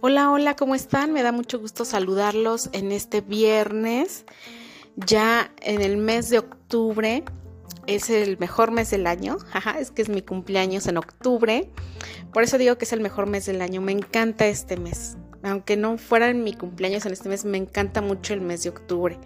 Hola, 0.00 0.30
hola, 0.30 0.54
¿cómo 0.54 0.76
están? 0.76 1.12
Me 1.12 1.24
da 1.24 1.32
mucho 1.32 1.58
gusto 1.58 1.84
saludarlos 1.84 2.70
en 2.72 2.92
este 2.92 3.20
viernes, 3.20 4.26
ya 4.94 5.50
en 5.60 5.82
el 5.82 5.96
mes 5.96 6.30
de 6.30 6.38
octubre. 6.38 7.24
Es 7.88 8.08
el 8.08 8.38
mejor 8.38 8.70
mes 8.70 8.90
del 8.90 9.08
año, 9.08 9.38
Ajá, 9.52 9.80
es 9.80 9.90
que 9.90 10.02
es 10.02 10.08
mi 10.08 10.22
cumpleaños 10.22 10.86
en 10.86 10.98
octubre. 10.98 11.68
Por 12.32 12.44
eso 12.44 12.58
digo 12.58 12.78
que 12.78 12.84
es 12.84 12.92
el 12.92 13.00
mejor 13.00 13.26
mes 13.26 13.46
del 13.46 13.60
año. 13.60 13.80
Me 13.80 13.90
encanta 13.90 14.46
este 14.46 14.76
mes. 14.76 15.16
Aunque 15.42 15.76
no 15.76 15.98
fuera 15.98 16.32
mi 16.32 16.52
cumpleaños 16.52 17.04
en 17.04 17.12
este 17.12 17.28
mes, 17.28 17.44
me 17.44 17.58
encanta 17.58 18.00
mucho 18.00 18.34
el 18.34 18.40
mes 18.40 18.62
de 18.62 18.68
octubre. 18.68 19.18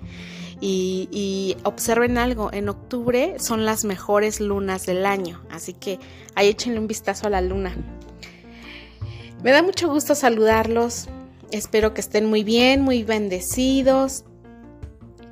Y, 0.59 1.07
y, 1.11 1.59
observen 1.65 2.17
algo, 2.17 2.51
en 2.51 2.71
octubre 2.71 3.35
son 3.39 3.67
las 3.67 3.85
mejores 3.85 4.41
lunas 4.41 4.87
del 4.87 5.05
año, 5.05 5.43
así 5.51 5.73
que 5.73 5.99
ahí 6.35 6.49
échenle 6.49 6.79
un 6.79 6.87
vistazo 6.87 7.27
a 7.27 7.31
la 7.31 7.41
luna. 7.41 7.77
Me 9.43 9.51
da 9.51 9.61
mucho 9.65 9.89
gusto 9.89 10.15
saludarlos. 10.15 11.09
Espero 11.51 11.95
que 11.95 12.01
estén 12.01 12.27
muy 12.27 12.45
bien, 12.45 12.81
muy 12.81 13.03
bendecidos. 13.03 14.25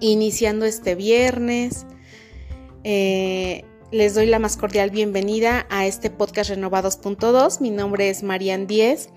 Iniciando 0.00 0.66
este 0.66 0.96
viernes. 0.96 1.86
Eh, 2.82 3.64
les 3.92 4.16
doy 4.16 4.26
la 4.26 4.40
más 4.40 4.56
cordial 4.56 4.90
bienvenida 4.90 5.64
a 5.70 5.86
este 5.86 6.10
podcast 6.10 6.50
Renovados 6.50 7.00
2.2. 7.00 7.60
Mi 7.60 7.70
nombre 7.70 8.10
es 8.10 8.24
Marian 8.24 8.66
Díez 8.66 9.10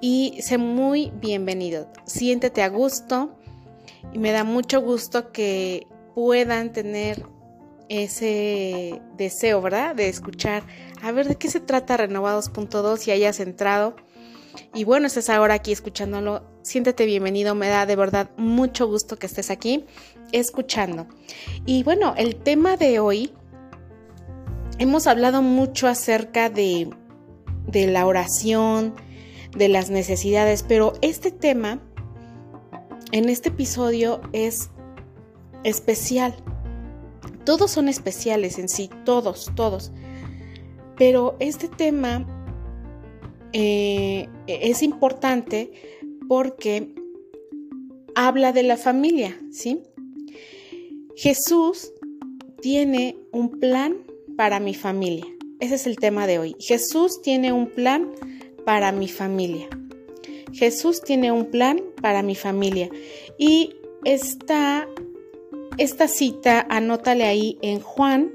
y 0.00 0.38
sé 0.40 0.56
muy 0.56 1.10
bienvenido. 1.16 1.90
Siéntete 2.06 2.62
a 2.62 2.68
gusto 2.68 3.36
y 4.12 4.20
me 4.20 4.30
da 4.30 4.44
mucho 4.44 4.80
gusto 4.80 5.32
que 5.32 5.88
puedan 6.14 6.72
tener 6.72 7.26
ese 7.88 9.02
deseo, 9.16 9.60
¿verdad? 9.62 9.96
De 9.96 10.08
escuchar 10.08 10.62
a 11.02 11.10
ver 11.10 11.26
de 11.26 11.34
qué 11.34 11.50
se 11.50 11.58
trata 11.58 11.96
Renovados.2 11.96 13.08
y 13.08 13.10
hayas 13.10 13.40
entrado 13.40 13.96
y 14.74 14.84
bueno, 14.84 15.06
estás 15.06 15.28
ahora 15.30 15.54
aquí 15.54 15.72
escuchándolo. 15.72 16.42
Siéntete 16.62 17.06
bienvenido, 17.06 17.54
me 17.54 17.68
da 17.68 17.86
de 17.86 17.96
verdad 17.96 18.30
mucho 18.36 18.86
gusto 18.86 19.18
que 19.18 19.26
estés 19.26 19.50
aquí 19.50 19.84
escuchando. 20.32 21.06
Y 21.66 21.82
bueno, 21.82 22.14
el 22.16 22.36
tema 22.36 22.76
de 22.76 23.00
hoy, 23.00 23.32
hemos 24.78 25.06
hablado 25.06 25.42
mucho 25.42 25.88
acerca 25.88 26.50
de, 26.50 26.90
de 27.66 27.86
la 27.86 28.06
oración, 28.06 28.94
de 29.56 29.68
las 29.68 29.90
necesidades, 29.90 30.62
pero 30.62 30.92
este 31.00 31.30
tema 31.30 31.80
en 33.12 33.28
este 33.28 33.48
episodio 33.48 34.20
es 34.32 34.70
especial. 35.64 36.34
Todos 37.44 37.70
son 37.70 37.88
especiales 37.88 38.58
en 38.58 38.68
sí, 38.68 38.90
todos, 39.04 39.50
todos. 39.54 39.90
Pero 40.96 41.36
este 41.40 41.68
tema 41.68 42.26
eh, 43.52 44.28
es 44.46 44.82
importante 44.82 45.70
porque 46.28 46.94
habla 48.14 48.52
de 48.52 48.62
la 48.62 48.76
familia, 48.76 49.40
¿sí? 49.50 49.80
Jesús 51.16 51.92
tiene 52.60 53.16
un 53.32 53.58
plan 53.58 53.96
para 54.36 54.60
mi 54.60 54.74
familia. 54.74 55.26
Ese 55.60 55.76
es 55.76 55.86
el 55.86 55.96
tema 55.96 56.26
de 56.26 56.38
hoy. 56.38 56.56
Jesús 56.60 57.22
tiene 57.22 57.52
un 57.52 57.70
plan 57.70 58.12
para 58.64 58.92
mi 58.92 59.08
familia. 59.08 59.68
Jesús 60.52 61.02
tiene 61.02 61.32
un 61.32 61.46
plan 61.46 61.80
para 62.00 62.22
mi 62.22 62.34
familia. 62.34 62.88
Y 63.38 63.74
esta, 64.04 64.88
esta 65.76 66.08
cita, 66.08 66.66
anótale 66.68 67.24
ahí 67.24 67.58
en 67.62 67.80
Juan, 67.80 68.32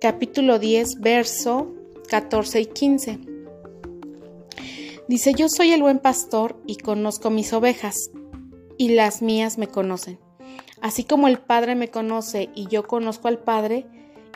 capítulo 0.00 0.58
10, 0.58 1.00
verso 1.00 1.74
14 2.08 2.60
y 2.60 2.66
15. 2.66 3.29
Dice, 5.10 5.34
yo 5.34 5.48
soy 5.48 5.72
el 5.72 5.82
buen 5.82 5.98
pastor 5.98 6.62
y 6.68 6.76
conozco 6.76 7.30
mis 7.30 7.52
ovejas, 7.52 8.12
y 8.78 8.90
las 8.90 9.22
mías 9.22 9.58
me 9.58 9.66
conocen. 9.66 10.20
Así 10.80 11.02
como 11.02 11.26
el 11.26 11.40
Padre 11.40 11.74
me 11.74 11.90
conoce 11.90 12.48
y 12.54 12.68
yo 12.68 12.86
conozco 12.86 13.26
al 13.26 13.40
Padre, 13.40 13.88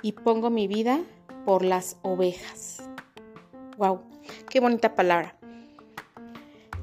y 0.02 0.10
pongo 0.10 0.50
mi 0.50 0.66
vida 0.66 1.00
por 1.46 1.64
las 1.64 1.96
ovejas. 2.02 2.82
¡Wow! 3.78 4.00
¡Qué 4.50 4.58
bonita 4.58 4.96
palabra! 4.96 5.38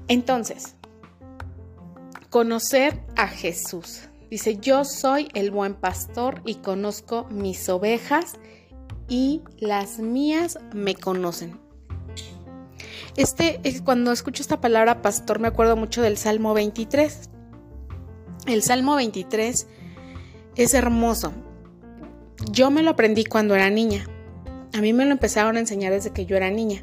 Entonces, 0.07 0.77
conocer 2.29 3.03
a 3.17 3.27
Jesús. 3.27 4.03
Dice, 4.29 4.55
yo 4.55 4.85
soy 4.85 5.27
el 5.33 5.51
buen 5.51 5.75
pastor 5.75 6.41
y 6.45 6.55
conozco 6.55 7.25
mis 7.25 7.67
ovejas 7.67 8.37
y 9.09 9.41
las 9.59 9.99
mías 9.99 10.59
me 10.73 10.95
conocen. 10.95 11.59
Este, 13.15 13.59
cuando 13.83 14.11
escucho 14.11 14.41
esta 14.41 14.61
palabra 14.61 15.01
pastor 15.01 15.39
me 15.39 15.47
acuerdo 15.47 15.75
mucho 15.75 16.01
del 16.01 16.17
Salmo 16.17 16.53
23. 16.53 17.29
El 18.47 18.63
Salmo 18.63 18.95
23 18.95 19.67
es 20.55 20.73
hermoso. 20.73 21.33
Yo 22.51 22.71
me 22.71 22.83
lo 22.83 22.91
aprendí 22.91 23.25
cuando 23.25 23.55
era 23.55 23.69
niña. 23.69 24.05
A 24.73 24.81
mí 24.81 24.93
me 24.93 25.05
lo 25.05 25.11
empezaron 25.11 25.57
a 25.57 25.59
enseñar 25.59 25.91
desde 25.91 26.11
que 26.11 26.25
yo 26.25 26.37
era 26.37 26.49
niña. 26.49 26.81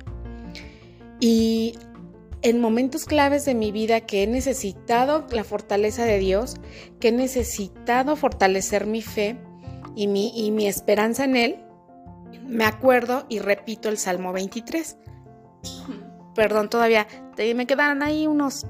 Y 1.20 1.78
en 2.42 2.60
momentos 2.60 3.06
claves 3.06 3.44
de 3.44 3.54
mi 3.54 3.72
vida 3.72 4.02
que 4.02 4.22
he 4.22 4.26
necesitado 4.26 5.26
la 5.30 5.42
fortaleza 5.42 6.04
de 6.04 6.18
Dios, 6.18 6.56
que 7.00 7.08
he 7.08 7.12
necesitado 7.12 8.14
fortalecer 8.14 8.86
mi 8.86 9.02
fe 9.02 9.36
y 9.96 10.06
mi, 10.06 10.30
y 10.34 10.52
mi 10.52 10.68
esperanza 10.68 11.24
en 11.24 11.36
Él, 11.36 11.56
me 12.46 12.64
acuerdo 12.64 13.26
y 13.28 13.40
repito 13.40 13.88
el 13.88 13.98
Salmo 13.98 14.32
23 14.32 14.96
perdón, 16.38 16.70
todavía 16.70 17.08
me 17.56 17.66
quedan 17.66 18.00
ahí 18.00 18.28
unos 18.28 18.64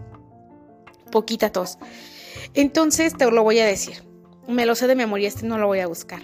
poquitos. 1.12 1.76
Entonces 2.54 3.14
te 3.14 3.30
lo 3.30 3.42
voy 3.42 3.58
a 3.58 3.66
decir. 3.66 4.02
Me 4.46 4.64
lo 4.64 4.74
sé 4.74 4.86
de 4.86 4.94
memoria, 4.94 5.28
este 5.28 5.46
no 5.46 5.58
lo 5.58 5.66
voy 5.66 5.80
a 5.80 5.86
buscar. 5.86 6.22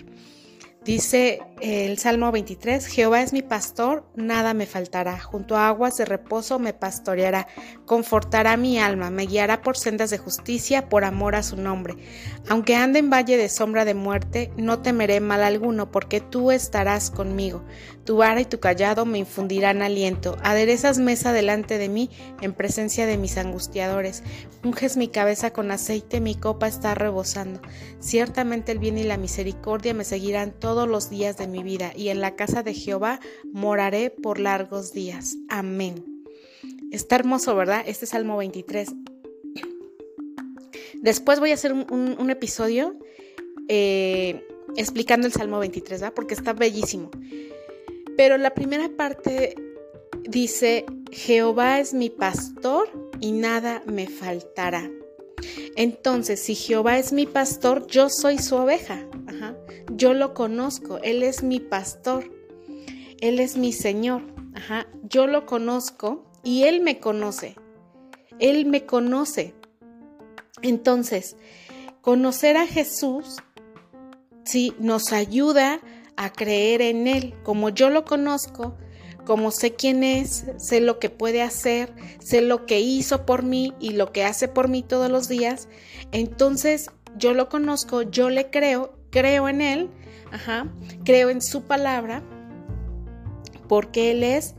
Dice 0.86 1.40
el 1.62 1.98
Salmo 1.98 2.30
23, 2.30 2.86
Jehová 2.86 3.22
es 3.22 3.32
mi 3.32 3.40
pastor, 3.40 4.06
nada 4.14 4.52
me 4.52 4.66
faltará, 4.66 5.18
junto 5.18 5.56
a 5.56 5.68
aguas 5.68 5.96
de 5.96 6.04
reposo 6.04 6.58
me 6.58 6.74
pastoreará, 6.74 7.46
confortará 7.86 8.58
mi 8.58 8.78
alma, 8.78 9.10
me 9.10 9.24
guiará 9.24 9.62
por 9.62 9.78
sendas 9.78 10.10
de 10.10 10.18
justicia, 10.18 10.90
por 10.90 11.04
amor 11.04 11.36
a 11.36 11.42
su 11.42 11.56
nombre. 11.56 11.94
Aunque 12.50 12.74
ande 12.76 12.98
en 12.98 13.08
valle 13.08 13.38
de 13.38 13.48
sombra 13.48 13.86
de 13.86 13.94
muerte, 13.94 14.52
no 14.58 14.80
temeré 14.80 15.20
mal 15.20 15.42
alguno, 15.42 15.90
porque 15.90 16.20
tú 16.20 16.50
estarás 16.50 17.10
conmigo. 17.10 17.64
Tu 18.04 18.16
vara 18.16 18.40
y 18.40 18.44
tu 18.44 18.60
callado 18.60 19.06
me 19.06 19.18
infundirán 19.18 19.80
aliento. 19.80 20.36
Aderezas 20.42 20.98
mesa 20.98 21.32
delante 21.32 21.78
de 21.78 21.88
mí 21.88 22.10
en 22.42 22.52
presencia 22.52 23.06
de 23.06 23.16
mis 23.16 23.38
angustiadores. 23.38 24.22
Unges 24.62 24.96
mi 24.96 25.08
cabeza 25.08 25.52
con 25.52 25.70
aceite, 25.70 26.20
mi 26.20 26.34
copa 26.34 26.68
está 26.68 26.94
rebosando. 26.94 27.62
Ciertamente 28.00 28.72
el 28.72 28.78
bien 28.78 28.98
y 28.98 29.04
la 29.04 29.16
misericordia 29.16 29.94
me 29.94 30.04
seguirán 30.04 30.52
todos 30.52 30.86
los 30.86 31.08
días 31.08 31.38
de 31.38 31.46
mi 31.46 31.62
vida, 31.62 31.92
y 31.96 32.08
en 32.08 32.20
la 32.20 32.36
casa 32.36 32.62
de 32.62 32.74
Jehová 32.74 33.20
moraré 33.52 34.10
por 34.10 34.38
largos 34.38 34.92
días. 34.92 35.36
Amén. 35.48 36.04
Está 36.90 37.16
hermoso, 37.16 37.56
¿verdad? 37.56 37.82
Este 37.86 38.04
es 38.04 38.10
Salmo 38.10 38.36
23. 38.36 38.88
Después 41.00 41.40
voy 41.40 41.50
a 41.50 41.54
hacer 41.54 41.72
un, 41.72 42.30
episodio 42.30 42.98
eh, 43.68 44.46
explicando 44.76 45.26
el 45.26 45.32
Salmo 45.32 45.58
23, 45.58 46.00
¿verdad? 46.00 46.14
Porque 46.14 46.34
está 46.34 46.52
bellísimo. 46.52 47.10
Pero 48.16 48.38
la 48.38 48.54
primera 48.54 48.88
parte 48.96 49.54
dice, 50.22 50.86
Jehová 51.10 51.80
es 51.80 51.94
mi 51.94 52.10
pastor 52.10 52.88
y 53.20 53.32
nada 53.32 53.82
me 53.86 54.06
faltará. 54.06 54.90
Entonces, 55.76 56.40
si 56.40 56.54
Jehová 56.54 56.98
es 56.98 57.12
mi 57.12 57.26
pastor, 57.26 57.86
yo 57.86 58.08
soy 58.08 58.38
su 58.38 58.56
oveja. 58.56 59.06
Yo 59.92 60.14
lo 60.14 60.34
conozco, 60.34 60.98
Él 61.02 61.22
es 61.22 61.42
mi 61.42 61.60
pastor, 61.60 62.30
Él 63.20 63.38
es 63.38 63.56
mi 63.56 63.72
Señor. 63.72 64.22
Ajá. 64.54 64.86
Yo 65.02 65.26
lo 65.26 65.46
conozco 65.46 66.24
y 66.42 66.64
Él 66.64 66.80
me 66.80 67.00
conoce. 67.00 67.56
Él 68.38 68.66
me 68.66 68.86
conoce. 68.86 69.54
Entonces, 70.62 71.36
conocer 72.00 72.56
a 72.56 72.66
Jesús, 72.66 73.36
sí, 74.44 74.74
nos 74.78 75.12
ayuda 75.12 75.80
a 76.16 76.32
creer 76.32 76.82
en 76.82 77.06
Él. 77.06 77.34
Como 77.42 77.68
yo 77.68 77.90
lo 77.90 78.04
conozco, 78.04 78.76
como 79.24 79.50
sé 79.50 79.74
quién 79.74 80.04
es, 80.04 80.46
sé 80.56 80.80
lo 80.80 80.98
que 80.98 81.10
puede 81.10 81.42
hacer, 81.42 81.92
sé 82.20 82.42
lo 82.42 82.66
que 82.66 82.80
hizo 82.80 83.26
por 83.26 83.42
mí 83.42 83.72
y 83.80 83.90
lo 83.90 84.12
que 84.12 84.24
hace 84.24 84.48
por 84.48 84.68
mí 84.68 84.82
todos 84.82 85.10
los 85.10 85.28
días, 85.28 85.68
entonces 86.12 86.90
yo 87.16 87.32
lo 87.32 87.48
conozco, 87.48 88.02
yo 88.02 88.28
le 88.28 88.50
creo, 88.50 88.98
creo 89.10 89.48
en 89.48 89.60
Él, 89.60 89.90
ajá, 90.30 90.68
creo 91.04 91.30
en 91.30 91.40
su 91.40 91.62
palabra, 91.62 92.22
porque 93.68 94.10
Él 94.10 94.22
es 94.22 94.54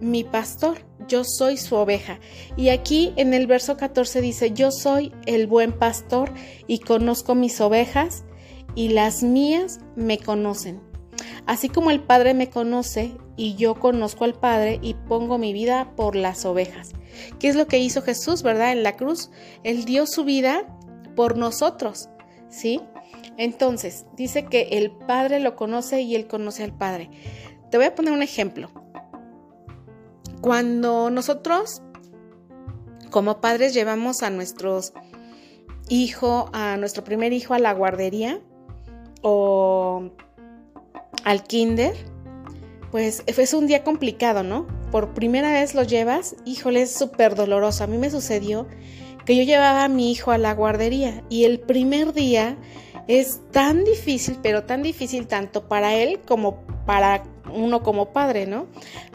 mi 0.00 0.24
pastor, 0.24 0.78
yo 1.08 1.24
soy 1.24 1.56
su 1.56 1.74
oveja. 1.76 2.20
Y 2.56 2.68
aquí 2.68 3.12
en 3.16 3.34
el 3.34 3.46
verso 3.46 3.76
14 3.76 4.20
dice, 4.20 4.52
yo 4.52 4.70
soy 4.70 5.12
el 5.26 5.46
buen 5.46 5.72
pastor 5.72 6.32
y 6.66 6.80
conozco 6.80 7.34
mis 7.34 7.60
ovejas 7.60 8.24
y 8.74 8.88
las 8.88 9.22
mías 9.22 9.80
me 9.96 10.18
conocen. 10.18 10.80
Así 11.46 11.68
como 11.68 11.90
el 11.90 12.02
Padre 12.02 12.34
me 12.34 12.50
conoce 12.50 13.12
y 13.36 13.54
yo 13.56 13.74
conozco 13.74 14.24
al 14.24 14.34
Padre 14.34 14.78
y 14.82 14.94
pongo 14.94 15.38
mi 15.38 15.52
vida 15.52 15.92
por 15.96 16.16
las 16.16 16.44
ovejas. 16.44 16.90
¿Qué 17.38 17.48
es 17.48 17.56
lo 17.56 17.66
que 17.66 17.78
hizo 17.78 18.02
Jesús, 18.02 18.42
verdad? 18.42 18.72
En 18.72 18.82
la 18.82 18.96
cruz. 18.96 19.30
Él 19.64 19.84
dio 19.84 20.06
su 20.06 20.24
vida 20.24 20.66
por 21.16 21.36
nosotros, 21.36 22.08
¿sí? 22.48 22.80
Entonces, 23.36 24.06
dice 24.16 24.46
que 24.46 24.68
el 24.72 24.90
Padre 24.90 25.40
lo 25.40 25.56
conoce 25.56 26.02
y 26.02 26.14
él 26.14 26.26
conoce 26.26 26.62
al 26.62 26.76
Padre. 26.76 27.10
Te 27.70 27.76
voy 27.76 27.86
a 27.86 27.94
poner 27.94 28.12
un 28.12 28.22
ejemplo. 28.22 28.70
Cuando 30.40 31.10
nosotros, 31.10 31.82
como 33.10 33.40
padres, 33.40 33.74
llevamos 33.74 34.22
a 34.22 34.30
nuestros 34.30 34.92
hijos, 35.88 36.48
a 36.52 36.76
nuestro 36.76 37.04
primer 37.04 37.32
hijo 37.32 37.54
a 37.54 37.58
la 37.58 37.72
guardería 37.72 38.40
o 39.22 40.10
al 41.24 41.42
kinder, 41.44 41.94
pues 42.90 43.22
es 43.26 43.54
un 43.54 43.66
día 43.66 43.84
complicado, 43.84 44.42
¿no? 44.42 44.66
Por 44.90 45.14
primera 45.14 45.52
vez 45.52 45.74
lo 45.74 45.82
llevas, 45.82 46.36
híjole, 46.44 46.82
es 46.82 46.92
súper 46.92 47.34
doloroso. 47.34 47.84
A 47.84 47.86
mí 47.86 47.98
me 47.98 48.10
sucedió 48.10 48.66
que 49.24 49.36
yo 49.36 49.42
llevaba 49.44 49.84
a 49.84 49.88
mi 49.88 50.10
hijo 50.10 50.32
a 50.32 50.38
la 50.38 50.54
guardería 50.54 51.22
y 51.28 51.44
el 51.44 51.60
primer 51.60 52.12
día 52.12 52.56
es 53.06 53.40
tan 53.50 53.84
difícil, 53.84 54.38
pero 54.42 54.64
tan 54.64 54.82
difícil 54.82 55.26
tanto 55.26 55.68
para 55.68 55.94
él 55.94 56.20
como 56.26 56.64
para 56.86 57.22
uno 57.52 57.82
como 57.82 58.12
padre, 58.12 58.46
¿no? 58.46 58.66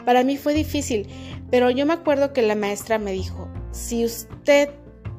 Para 0.04 0.22
mí 0.22 0.36
fue 0.36 0.54
difícil, 0.54 1.08
pero 1.50 1.70
yo 1.70 1.86
me 1.86 1.94
acuerdo 1.94 2.32
que 2.32 2.42
la 2.42 2.54
maestra 2.54 2.98
me 2.98 3.12
dijo, 3.12 3.48
si 3.72 4.04
usted 4.04 4.70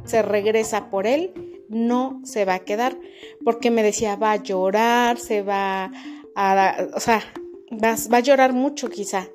se 0.06 0.22
regresa 0.22 0.90
por 0.90 1.06
él, 1.08 1.47
no 1.70 2.22
se 2.24 2.46
va 2.46 2.56
a 2.56 2.60
quedar, 2.60 2.98
porque 3.44 3.72
me 3.72 3.84
decía, 3.84 4.16
va 4.16 4.32
a 4.34 4.44
llorar, 4.44 5.20
se 5.20 5.42
va 5.42 5.92
a, 6.36 6.88
o 6.94 7.00
sea, 7.00 7.24
va, 7.72 8.18
a 8.18 8.22
llorar 8.22 8.54
mucho 8.54 8.90
quizá. 8.90 9.28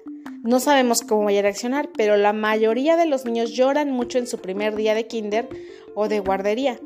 No 0.43 0.59
sabemos 0.59 1.03
cómo 1.03 1.25
vaya 1.25 1.41
a 1.41 1.43
reaccionar, 1.43 1.91
pero 1.97 2.17
la 2.17 2.33
mayoría 2.33 2.97
de 2.97 3.07
los 3.07 3.25
niños 3.25 3.53
lloran 3.53 3.91
mucho 3.91 4.19
en 4.19 4.27
su 4.27 4.39
primer 4.39 4.75
día 4.75 4.95
de 4.95 5.07
kinder 5.07 5.49
o 5.95 6.09
de 6.09 6.21
guardería. 6.21 6.81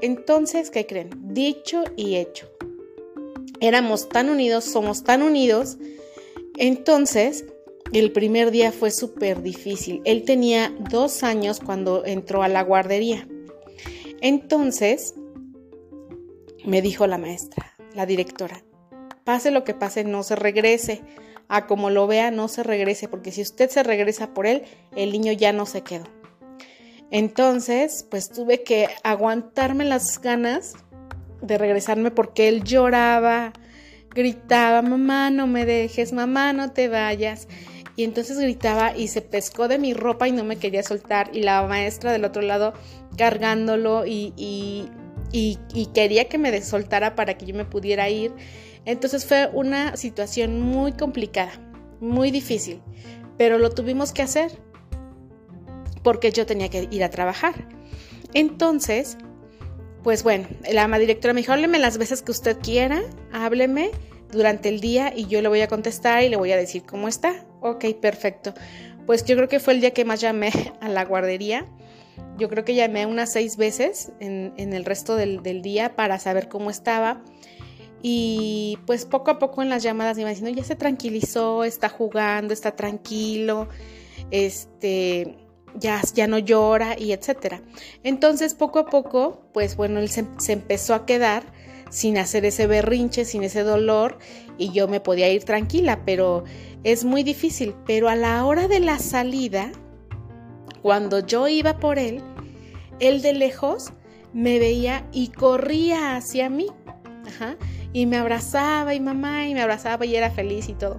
Entonces, 0.00 0.70
¿qué 0.70 0.86
creen? 0.86 1.10
Dicho 1.34 1.84
y 1.96 2.16
hecho. 2.16 2.48
Éramos 3.60 4.08
tan 4.08 4.28
unidos, 4.28 4.64
somos 4.64 5.04
tan 5.04 5.22
unidos. 5.22 5.78
Entonces, 6.58 7.44
el 7.92 8.12
primer 8.12 8.50
día 8.50 8.72
fue 8.72 8.90
súper 8.90 9.42
difícil. 9.42 10.00
Él 10.04 10.24
tenía 10.24 10.72
dos 10.90 11.22
años 11.22 11.60
cuando 11.60 12.04
entró 12.04 12.42
a 12.42 12.48
la 12.48 12.62
guardería. 12.62 13.28
Entonces, 14.24 15.16
me 16.64 16.80
dijo 16.80 17.08
la 17.08 17.18
maestra, 17.18 17.74
la 17.92 18.06
directora, 18.06 18.62
pase 19.24 19.50
lo 19.50 19.64
que 19.64 19.74
pase, 19.74 20.04
no 20.04 20.22
se 20.22 20.36
regrese. 20.36 21.02
A 21.48 21.66
como 21.66 21.90
lo 21.90 22.06
vea, 22.06 22.30
no 22.30 22.46
se 22.46 22.62
regrese, 22.62 23.08
porque 23.08 23.32
si 23.32 23.42
usted 23.42 23.68
se 23.68 23.82
regresa 23.82 24.32
por 24.32 24.46
él, 24.46 24.62
el 24.94 25.10
niño 25.10 25.32
ya 25.32 25.52
no 25.52 25.66
se 25.66 25.82
quedó. 25.82 26.04
Entonces, 27.10 28.06
pues 28.08 28.30
tuve 28.30 28.62
que 28.62 28.88
aguantarme 29.02 29.84
las 29.84 30.20
ganas 30.20 30.74
de 31.42 31.58
regresarme 31.58 32.12
porque 32.12 32.46
él 32.46 32.62
lloraba, 32.62 33.52
gritaba, 34.14 34.82
mamá, 34.82 35.30
no 35.30 35.48
me 35.48 35.66
dejes, 35.66 36.12
mamá, 36.12 36.52
no 36.52 36.70
te 36.70 36.86
vayas. 36.86 37.48
Y 37.96 38.04
entonces 38.04 38.38
gritaba 38.38 38.96
y 38.96 39.08
se 39.08 39.20
pescó 39.20 39.68
de 39.68 39.78
mi 39.78 39.92
ropa 39.92 40.26
y 40.28 40.32
no 40.32 40.44
me 40.44 40.56
quería 40.56 40.82
soltar. 40.82 41.30
Y 41.32 41.42
la 41.42 41.62
maestra 41.66 42.12
del 42.12 42.24
otro 42.24 42.42
lado 42.42 42.72
cargándolo 43.16 44.04
y, 44.06 44.88
quería 45.94 46.28
que 46.28 46.38
me 46.38 46.62
soltara 46.62 47.14
para 47.14 47.36
que 47.36 47.46
yo 47.46 47.54
me 47.54 47.64
pudiera 47.64 48.08
ir. 48.08 48.32
Entonces 48.84 49.26
fue 49.26 49.48
una 49.52 49.96
situación 49.96 50.60
muy 50.60 50.92
complicada, 50.92 51.52
muy 52.00 52.30
difícil, 52.30 52.82
pero 53.38 53.58
lo 53.58 53.70
tuvimos 53.70 54.12
que 54.12 54.22
hacer 54.22 54.50
porque 56.02 56.32
yo 56.32 56.46
tenía 56.46 56.68
que 56.68 56.88
ir 56.90 57.04
a 57.04 57.10
trabajar. 57.10 57.68
Entonces, 58.34 59.18
pues 60.02 60.24
bueno, 60.24 60.48
la 60.70 60.84
ama 60.84 60.98
directora 60.98 61.32
me 61.32 61.42
dijo, 61.42 61.52
hábleme 61.52 61.78
las 61.78 61.98
veces 61.98 62.22
que 62.22 62.32
usted 62.32 62.58
quiera, 62.60 63.02
hábleme 63.32 63.90
durante 64.32 64.68
el 64.68 64.80
día 64.80 65.12
y 65.14 65.26
yo 65.26 65.42
le 65.42 65.48
voy 65.48 65.60
a 65.60 65.68
contestar 65.68 66.24
y 66.24 66.28
le 66.28 66.36
voy 66.36 66.50
a 66.50 66.56
decir 66.56 66.82
cómo 66.84 67.06
está. 67.06 67.46
Ok, 67.62 67.86
perfecto. 68.00 68.54
Pues 69.06 69.24
yo 69.24 69.36
creo 69.36 69.48
que 69.48 69.60
fue 69.60 69.74
el 69.74 69.80
día 69.80 69.92
que 69.92 70.04
más 70.04 70.20
llamé 70.20 70.50
a 70.80 70.88
la 70.88 71.04
guardería. 71.04 71.66
Yo 72.38 72.48
creo 72.48 72.64
que 72.64 72.74
llamé 72.74 73.06
unas 73.06 73.32
seis 73.32 73.56
veces 73.56 74.12
en, 74.20 74.52
el 74.56 74.84
resto 74.84 75.16
del, 75.16 75.62
día 75.62 75.96
para 75.96 76.18
saber 76.18 76.48
cómo 76.48 76.70
estaba. 76.70 77.22
Y 78.02 78.78
pues 78.86 79.04
poco 79.04 79.30
a 79.30 79.38
poco 79.38 79.62
en 79.62 79.68
las 79.68 79.82
llamadas 79.82 80.16
me 80.16 80.22
iban 80.22 80.34
diciendo, 80.34 80.60
ya 80.60 80.66
se 80.66 80.74
tranquilizó, 80.74 81.62
está 81.62 81.88
jugando, 81.88 82.52
está 82.52 82.74
tranquilo. 82.74 83.68
Este, 84.30 85.36
ya, 85.78 86.02
ya 86.14 86.26
no 86.26 86.38
llora 86.38 86.98
y 86.98 87.12
etcétera. 87.12 87.62
Entonces 88.02 88.54
poco 88.54 88.80
a 88.80 88.86
poco, 88.86 89.46
pues 89.52 89.76
bueno, 89.76 90.00
él 90.00 90.08
se, 90.08 90.24
empezó 90.48 90.94
a 90.94 91.06
quedar 91.06 91.44
sin 91.92 92.16
hacer 92.16 92.46
ese 92.46 92.66
berrinche, 92.66 93.26
sin 93.26 93.42
ese 93.42 93.62
dolor 93.64 94.18
y 94.56 94.72
yo 94.72 94.88
me 94.88 94.98
podía 94.98 95.30
ir 95.30 95.44
tranquila, 95.44 96.06
pero 96.06 96.42
es 96.84 97.04
muy 97.04 97.22
difícil. 97.22 97.74
Pero 97.86 98.08
a 98.08 98.16
la 98.16 98.46
hora 98.46 98.66
de 98.66 98.80
la 98.80 98.98
salida, 98.98 99.70
cuando 100.80 101.20
yo 101.20 101.48
iba 101.48 101.78
por 101.78 101.98
él, 101.98 102.22
él 102.98 103.20
de 103.20 103.34
lejos 103.34 103.92
me 104.32 104.58
veía 104.58 105.06
y 105.12 105.28
corría 105.28 106.16
hacia 106.16 106.48
mí. 106.48 106.68
y 107.92 108.06
me 108.06 108.16
abrazaba 108.16 108.94
y 108.94 109.00
mamá 109.00 109.46
y 109.46 109.52
me 109.52 109.60
abrazaba 109.60 110.06
y 110.06 110.16
era 110.16 110.30
feliz 110.30 110.70
y 110.70 110.72
todo. 110.72 110.98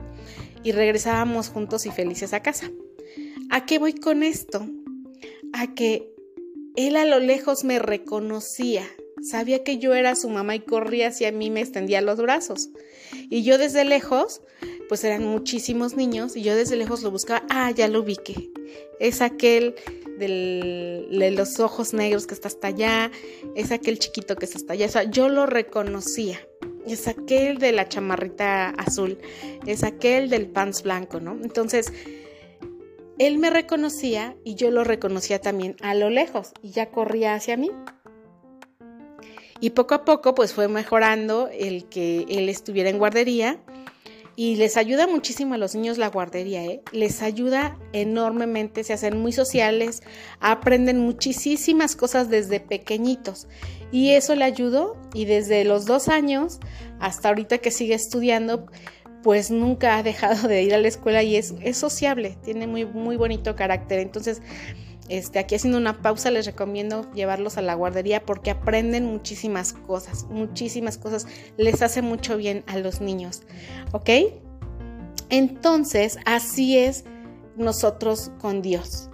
Y 0.63 0.73
regresábamos 0.73 1.49
juntos 1.49 1.87
y 1.87 1.91
felices 1.91 2.33
a 2.33 2.41
casa. 2.41 2.69
¿A 3.49 3.65
qué 3.65 3.79
voy 3.79 3.93
con 3.93 4.21
esto? 4.21 4.67
A 5.53 5.73
que 5.73 6.13
él 6.75 6.95
a 6.97 7.05
lo 7.05 7.19
lejos 7.19 7.63
me 7.63 7.79
reconocía, 7.79 8.85
sabía 9.23 9.63
que 9.63 9.77
yo 9.77 9.93
era 9.93 10.15
su 10.15 10.29
mamá 10.29 10.55
y 10.55 10.59
corría 10.59 11.07
hacia 11.07 11.31
mí, 11.31 11.49
me 11.49 11.61
extendía 11.61 12.01
los 12.01 12.19
brazos. 12.19 12.69
Y 13.29 13.43
yo 13.43 13.57
desde 13.57 13.85
lejos, 13.85 14.41
pues 14.89 15.03
eran 15.03 15.23
muchísimos 15.25 15.95
niños, 15.95 16.35
y 16.35 16.43
yo 16.43 16.55
desde 16.55 16.75
lejos 16.75 17.03
lo 17.03 17.11
buscaba, 17.11 17.43
ah, 17.49 17.71
ya 17.71 17.87
lo 17.87 18.01
ubiqué. 18.01 18.49
Es 18.99 19.21
aquel 19.21 19.75
de 20.17 21.33
los 21.35 21.59
ojos 21.59 21.93
negros 21.93 22.27
que 22.27 22.33
está 22.33 22.47
hasta 22.47 22.67
allá, 22.67 23.11
es 23.55 23.71
aquel 23.71 23.99
chiquito 23.99 24.35
que 24.35 24.45
está 24.45 24.57
hasta 24.57 24.73
allá, 24.73 24.85
o 24.85 24.89
sea, 24.89 25.03
yo 25.03 25.29
lo 25.29 25.45
reconocía. 25.45 26.39
Es 26.85 27.07
aquel 27.07 27.59
de 27.59 27.71
la 27.71 27.87
chamarrita 27.87 28.69
azul, 28.71 29.17
es 29.65 29.83
aquel 29.83 30.29
del 30.29 30.47
pants 30.47 30.83
blanco, 30.83 31.21
¿no? 31.21 31.39
Entonces, 31.41 31.93
él 33.19 33.37
me 33.37 33.49
reconocía 33.49 34.35
y 34.43 34.55
yo 34.55 34.69
lo 34.69 34.83
reconocía 34.83 35.39
también 35.39 35.77
a 35.81 35.93
lo 35.93 36.09
lejos 36.09 36.51
y 36.61 36.71
ya 36.71 36.89
corría 36.89 37.35
hacia 37.35 37.55
mí. 37.55 37.71
Y 39.63 39.69
poco 39.69 39.95
a 39.95 40.03
poco 40.03 40.35
pues 40.35 40.51
fue 40.51 40.67
mejorando 40.67 41.47
el 41.47 41.85
que 41.85 42.25
él 42.27 42.49
estuviera 42.49 42.89
en 42.89 42.97
guardería 42.97 43.59
y 44.35 44.57
les 44.57 44.75
ayuda 44.75 45.07
muchísimo 45.07 45.53
a 45.53 45.57
los 45.57 45.73
niños 45.73 45.97
la 45.97 46.09
guardería, 46.09 46.65
¿eh? 46.65 46.81
les 46.91 47.21
ayuda 47.21 47.79
enormemente, 47.93 48.83
se 48.83 48.91
hacen 48.91 49.17
muy 49.17 49.31
sociales, 49.31 50.03
aprenden 50.41 50.99
muchísimas 50.99 51.95
cosas 51.95 52.29
desde 52.29 52.59
pequeñitos 52.59 53.47
y 53.89 54.09
eso 54.09 54.35
le 54.35 54.43
ayudó 54.43 54.97
y 55.13 55.23
desde 55.23 55.63
los 55.63 55.85
dos 55.85 56.09
años 56.09 56.59
hasta 56.99 57.29
ahorita 57.29 57.59
que 57.59 57.71
sigue 57.71 57.93
estudiando 57.93 58.65
pues 59.23 59.49
nunca 59.49 59.97
ha 59.97 60.03
dejado 60.03 60.49
de 60.49 60.61
ir 60.61 60.73
a 60.73 60.77
la 60.77 60.89
escuela 60.89 61.23
y 61.23 61.37
es, 61.37 61.55
sociable, 61.77 62.37
tiene 62.43 62.67
muy, 62.67 62.85
muy 62.85 63.15
bonito 63.15 63.55
carácter. 63.55 63.99
Entonces, 63.99 64.41
este, 65.09 65.39
aquí 65.39 65.55
haciendo 65.55 65.77
una 65.77 66.01
pausa, 66.01 66.31
les 66.31 66.45
recomiendo 66.45 67.11
llevarlos 67.13 67.57
a 67.57 67.61
la 67.61 67.75
guardería 67.75 68.25
porque 68.25 68.51
aprenden 68.51 69.05
muchísimas 69.05 69.73
cosas, 69.73 70.25
muchísimas 70.29 70.97
cosas, 70.97 71.27
les 71.57 71.81
hace 71.81 72.01
mucho 72.01 72.37
bien 72.37 72.63
a 72.67 72.77
los 72.77 73.01
niños, 73.01 73.43
¿ok? 73.91 74.09
Entonces, 75.29 76.17
así 76.25 76.77
es 76.77 77.05
nosotros 77.57 78.31
con 78.39 78.61
Dios. 78.61 79.09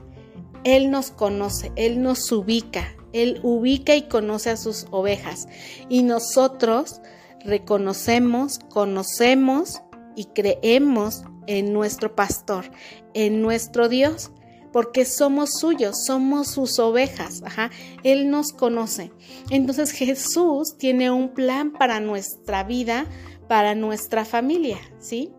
Él 0.64 0.92
nos 0.92 1.12
conoce, 1.12 1.72
Él 1.76 2.02
nos 2.02 2.32
ubica, 2.32 2.96
Él 3.14 3.40
ubica 3.44 3.96
y 3.96 4.04
conoce 4.04 4.50
a 4.50 4.58
sus 4.58 4.88
ovejas 4.92 5.48
y 5.88 6.04
nosotros 6.04 7.02
reconocemos, 7.46 8.60
conocemos 8.70 9.82
y 10.16 10.26
creemos 10.26 11.24
en 11.48 11.74
nuestro 11.74 12.16
pastor, 12.16 12.66
en 13.14 13.42
nuestro 13.42 13.90
Dios, 13.90 14.32
porque 14.72 15.06
somos 15.06 15.60
suyos, 15.60 16.06
somos 16.06 16.48
sus 16.48 16.80
ovejas, 16.80 17.42
ajá, 17.46 17.72
Él 18.04 18.30
nos 18.30 18.52
conoce. 18.54 19.12
Entonces 19.50 19.92
Jesús 19.92 20.78
tiene 20.78 21.12
un 21.12 21.30
plan 21.30 21.72
para 21.72 22.00
nuestra 22.00 22.64
vida, 22.64 23.06
para 23.48 23.76
nuestra 23.76 24.26
familia, 24.26 24.78
¿sí? 25.00 25.34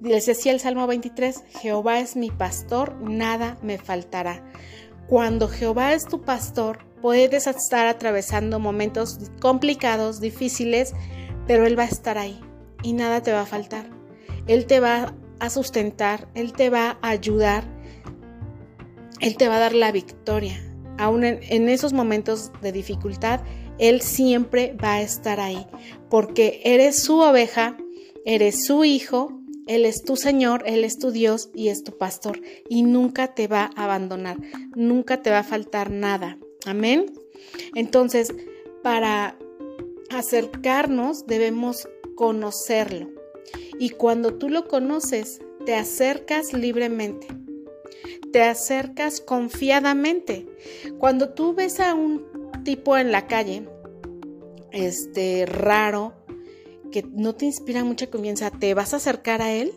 Les 0.00 0.26
decía 0.26 0.52
el 0.52 0.60
Salmo 0.60 0.86
23, 0.86 1.44
Jehová 1.60 2.00
es 2.00 2.16
mi 2.16 2.30
pastor, 2.30 2.96
nada 3.02 3.58
me 3.62 3.78
faltará. 3.78 4.42
Cuando 5.06 5.48
Jehová 5.48 5.92
es 5.92 6.06
tu 6.06 6.22
pastor, 6.22 6.78
puedes 7.02 7.46
estar 7.46 7.86
atravesando 7.86 8.58
momentos 8.58 9.18
complicados, 9.40 10.20
difíciles, 10.20 10.94
pero 11.46 11.66
Él 11.66 11.78
va 11.78 11.82
a 11.82 11.88
estar 11.88 12.16
ahí 12.16 12.40
y 12.82 12.92
nada 12.92 13.22
te 13.22 13.32
va 13.32 13.42
a 13.42 13.46
faltar. 13.46 13.90
Él 14.46 14.66
te 14.66 14.80
va 14.80 15.14
a 15.38 15.50
sustentar, 15.50 16.28
Él 16.34 16.52
te 16.52 16.70
va 16.70 16.98
a 17.02 17.10
ayudar 17.10 17.64
Él 19.20 19.36
te 19.36 19.48
va 19.48 19.56
a 19.56 19.60
dar 19.60 19.74
la 19.74 19.92
victoria. 19.92 20.58
Aún 20.98 21.24
en, 21.24 21.68
esos 21.68 21.92
momentos 21.92 22.52
de 22.60 22.72
dificultad, 22.72 23.40
Él 23.78 24.00
siempre 24.02 24.76
va 24.82 24.94
a 24.94 25.02
estar 25.02 25.40
ahí, 25.40 25.66
porque 26.10 26.60
eres 26.64 26.98
su 26.98 27.20
oveja, 27.20 27.78
eres 28.26 28.66
su 28.66 28.84
hijo, 28.84 29.40
Él 29.66 29.86
es 29.86 30.02
tu 30.02 30.16
Señor, 30.16 30.62
Él 30.66 30.84
es 30.84 30.98
tu 30.98 31.10
Dios 31.10 31.50
y 31.54 31.68
es 31.68 31.84
tu 31.84 31.96
pastor, 31.96 32.40
y 32.68 32.82
nunca 32.82 33.34
te 33.34 33.46
va 33.46 33.70
a 33.76 33.84
abandonar, 33.84 34.36
nunca 34.74 35.22
te 35.22 35.30
va 35.30 35.38
a 35.38 35.44
faltar 35.44 35.90
nada. 35.90 36.38
Amén. 36.66 37.06
Entonces, 37.74 38.34
para 38.82 39.38
acercarnos 40.10 41.26
debemos 41.26 41.88
conocerlo. 42.14 43.08
Y 43.78 43.90
cuando 43.90 44.34
tú 44.34 44.50
lo 44.50 44.68
conoces, 44.68 45.40
te 45.64 45.74
acercas 45.74 46.52
libremente. 46.52 47.39
Te 48.32 48.42
acercas 48.42 49.20
confiadamente. 49.20 50.46
Cuando 50.98 51.30
tú 51.30 51.54
ves 51.54 51.80
a 51.80 51.94
un 51.94 52.26
tipo 52.64 52.96
en 52.96 53.12
la 53.12 53.26
calle, 53.26 53.68
este 54.72 55.46
raro, 55.46 56.14
que 56.92 57.02
no 57.02 57.34
te 57.34 57.46
inspira 57.46 57.84
mucha 57.84 58.08
confianza, 58.08 58.50
¿te 58.50 58.74
vas 58.74 58.92
a 58.92 58.96
acercar 58.96 59.42
a 59.42 59.52
él? 59.52 59.72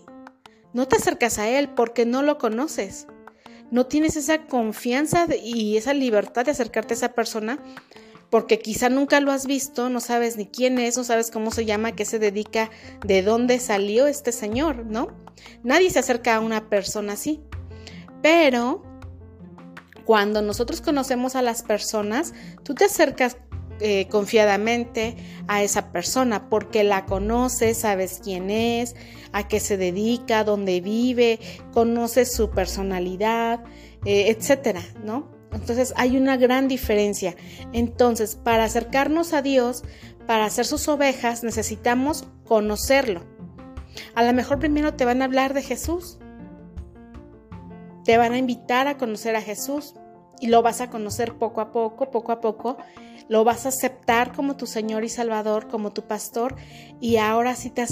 No 0.74 0.88
te 0.88 0.96
acercas 0.96 1.38
a 1.38 1.48
él 1.48 1.70
porque 1.70 2.06
no 2.06 2.24
lo 2.24 2.38
conoces. 2.38 3.08
No 3.72 3.86
tienes 3.86 4.16
esa 4.16 4.46
confianza 4.46 5.28
y 5.44 5.78
esa 5.78 5.94
libertad 5.94 6.46
de 6.46 6.52
acercarte 6.52 6.94
a 6.94 6.98
esa 6.98 7.14
persona 7.14 7.60
porque 8.34 8.58
quizá 8.58 8.90
nunca 8.90 9.20
lo 9.20 9.32
has 9.32 9.46
visto, 9.46 9.92
no 9.92 10.00
sabes 10.00 10.38
ni 10.38 10.48
quién 10.48 10.80
es, 10.80 10.98
no 10.98 11.04
sabes 11.04 11.30
cómo 11.30 11.52
se 11.52 11.66
llama, 11.66 11.92
qué 11.92 12.04
se 12.04 12.18
dedica, 12.18 12.72
de 13.06 13.22
dónde 13.22 13.60
salió 13.60 14.08
este 14.08 14.32
señor, 14.32 14.88
¿no? 14.88 15.10
Nadie 15.62 15.92
se 15.92 16.00
acerca 16.00 16.36
a 16.36 16.40
una 16.40 16.68
persona 16.68 17.14
así. 17.14 17.42
Pero 18.24 18.82
cuando 20.06 20.42
nosotros 20.42 20.82
conocemos 20.82 21.36
a 21.36 21.44
las 21.44 21.62
personas, 21.62 22.34
tú 22.64 22.74
te 22.74 22.86
acercas 22.86 23.38
eh, 23.80 24.08
confiadamente 24.08 25.18
a 25.48 25.62
esa 25.62 25.92
persona 25.92 26.50
porque 26.50 26.84
la 26.84 27.06
conoces, 27.06 27.80
sabes 27.80 28.22
quién 28.24 28.50
es, 28.50 28.96
a 29.34 29.48
qué 29.48 29.60
se 29.60 29.78
dedica, 29.78 30.44
dónde 30.44 30.80
vive, 30.80 31.40
conoces 31.74 32.34
su 32.34 32.50
personalidad, 32.50 33.64
eh, 34.06 34.30
etcétera, 34.30 34.82
¿no? 35.04 35.32
Entonces 35.52 35.94
hay 35.98 36.18
una 36.18 36.38
gran 36.38 36.68
diferencia. 36.68 37.36
Entonces, 37.74 38.36
para 38.36 38.64
acercarnos 38.64 39.34
a 39.34 39.42
Dios, 39.42 39.84
para 40.26 40.50
ser 40.50 40.66
sus 40.66 40.88
ovejas, 40.88 41.44
necesitamos 41.44 42.26
conocerlo. 42.46 43.22
A 44.16 44.24
lo 44.24 44.34
mejor 44.34 44.60
primero 44.60 44.94
te 44.94 45.06
van 45.06 45.22
a 45.22 45.26
hablar 45.26 45.54
de 45.54 45.62
Jesús. 45.62 46.20
Te 48.04 48.18
van 48.18 48.34
a 48.34 48.38
invitar 48.38 48.88
a 48.88 48.98
conocer 48.98 49.36
a 49.36 49.42
Jesús 49.42 49.96
y 50.40 50.48
lo 50.48 50.62
vas 50.62 50.82
a 50.82 50.90
conocer 50.90 51.36
poco 51.36 51.62
a 51.62 51.72
poco, 51.72 52.12
poco 52.12 52.32
a 52.32 52.42
poco. 52.42 52.78
Lo 53.30 53.44
vas 53.44 53.66
a 53.66 53.70
aceptar 53.70 54.34
como 54.34 54.58
tu 54.58 54.68
Señor 54.68 55.04
y 55.04 55.10
Salvador, 55.10 55.68
como 55.70 55.94
tu 55.94 56.04
pastor. 56.04 56.56
Y 57.00 57.18
ahora 57.18 57.56
si 57.56 57.70
te, 57.70 57.86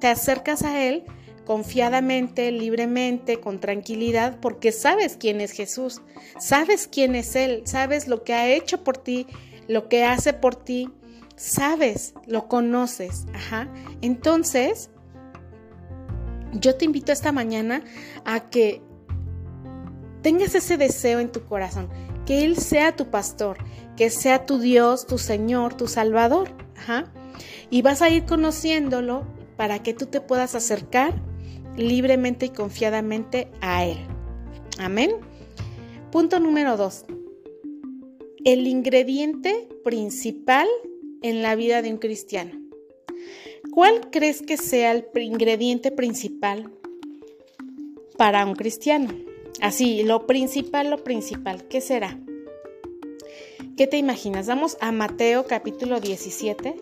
te 0.00 0.06
acercas 0.06 0.62
a 0.62 0.82
Él, 0.82 1.04
confiadamente, 1.44 2.50
libremente, 2.52 3.40
con 3.40 3.60
tranquilidad, 3.60 4.38
porque 4.40 4.72
sabes 4.72 5.16
quién 5.18 5.40
es 5.40 5.52
Jesús, 5.52 6.00
sabes 6.38 6.86
quién 6.86 7.14
es 7.14 7.36
Él, 7.36 7.62
sabes 7.66 8.08
lo 8.08 8.22
que 8.22 8.34
ha 8.34 8.48
hecho 8.48 8.84
por 8.84 8.96
ti, 8.96 9.26
lo 9.68 9.88
que 9.88 10.04
hace 10.04 10.32
por 10.32 10.56
ti, 10.56 10.90
sabes, 11.36 12.14
lo 12.26 12.48
conoces. 12.48 13.26
Ajá. 13.34 13.68
Entonces, 14.00 14.90
yo 16.52 16.76
te 16.76 16.84
invito 16.84 17.12
esta 17.12 17.32
mañana 17.32 17.82
a 18.24 18.48
que 18.50 18.82
tengas 20.22 20.54
ese 20.54 20.76
deseo 20.76 21.20
en 21.20 21.30
tu 21.30 21.44
corazón, 21.44 21.88
que 22.26 22.44
Él 22.44 22.56
sea 22.56 22.96
tu 22.96 23.10
pastor, 23.10 23.58
que 23.96 24.10
sea 24.10 24.46
tu 24.46 24.58
Dios, 24.58 25.06
tu 25.06 25.18
Señor, 25.18 25.74
tu 25.74 25.86
Salvador. 25.86 26.50
Ajá. 26.76 27.12
Y 27.70 27.82
vas 27.82 28.02
a 28.02 28.10
ir 28.10 28.24
conociéndolo 28.24 29.24
para 29.56 29.82
que 29.82 29.94
tú 29.94 30.06
te 30.06 30.20
puedas 30.20 30.54
acercar 30.54 31.14
libremente 31.76 32.46
y 32.46 32.50
confiadamente 32.50 33.48
a 33.60 33.84
Él. 33.84 33.98
Amén. 34.78 35.12
Punto 36.10 36.40
número 36.40 36.76
dos. 36.76 37.04
El 38.44 38.66
ingrediente 38.66 39.68
principal 39.84 40.66
en 41.22 41.42
la 41.42 41.54
vida 41.54 41.82
de 41.82 41.92
un 41.92 41.98
cristiano. 41.98 42.52
¿Cuál 43.70 44.10
crees 44.10 44.42
que 44.42 44.56
sea 44.56 44.92
el 44.92 45.06
ingrediente 45.14 45.92
principal 45.92 46.72
para 48.16 48.44
un 48.44 48.54
cristiano? 48.54 49.29
Así, 49.60 50.02
lo 50.04 50.26
principal, 50.26 50.88
lo 50.88 51.04
principal, 51.04 51.64
¿qué 51.68 51.82
será? 51.82 52.18
¿Qué 53.76 53.86
te 53.86 53.98
imaginas? 53.98 54.46
Vamos 54.46 54.78
a 54.80 54.90
Mateo 54.90 55.46
capítulo 55.46 56.00
17, 56.00 56.76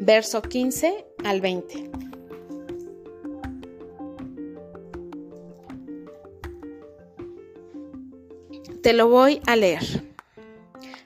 verso 0.00 0.42
15 0.42 1.04
al 1.24 1.40
20. 1.40 1.90
Te 8.82 8.92
lo 8.92 9.08
voy 9.08 9.40
a 9.46 9.54
leer. 9.54 10.04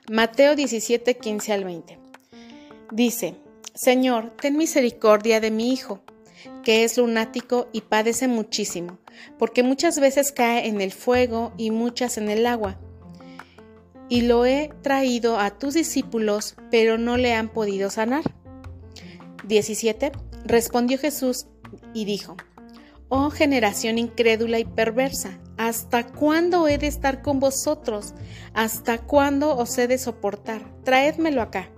Mateo 0.09 0.55
17, 0.55 1.17
15 1.17 1.53
al 1.53 1.63
20. 1.65 1.99
Dice, 2.91 3.35
Señor, 3.75 4.31
ten 4.41 4.57
misericordia 4.57 5.39
de 5.39 5.51
mi 5.51 5.71
hijo, 5.71 5.99
que 6.63 6.83
es 6.83 6.97
lunático 6.97 7.67
y 7.71 7.81
padece 7.81 8.27
muchísimo, 8.27 8.99
porque 9.37 9.63
muchas 9.63 9.99
veces 9.99 10.31
cae 10.31 10.67
en 10.67 10.81
el 10.81 10.91
fuego 10.91 11.53
y 11.57 11.71
muchas 11.71 12.17
en 12.17 12.29
el 12.29 12.45
agua. 12.45 12.79
Y 14.09 14.21
lo 14.21 14.45
he 14.45 14.71
traído 14.81 15.39
a 15.39 15.57
tus 15.57 15.73
discípulos, 15.73 16.55
pero 16.69 16.97
no 16.97 17.17
le 17.17 17.33
han 17.33 17.49
podido 17.49 17.89
sanar. 17.89 18.23
17. 19.47 20.11
Respondió 20.45 20.97
Jesús 20.97 21.47
y 21.93 22.05
dijo, 22.05 22.37
Oh 23.09 23.29
generación 23.29 23.97
incrédula 23.97 24.59
y 24.59 24.65
perversa, 24.65 25.39
¿hasta 25.57 26.05
cuándo 26.05 26.67
he 26.67 26.77
de 26.77 26.87
estar 26.87 27.21
con 27.21 27.39
vosotros? 27.39 28.13
¿Hasta 28.53 28.97
cuándo 28.97 29.55
os 29.55 29.77
he 29.77 29.87
de 29.87 29.97
soportar? 29.97 30.61
Traédmelo 30.83 31.41
acá. 31.41 31.69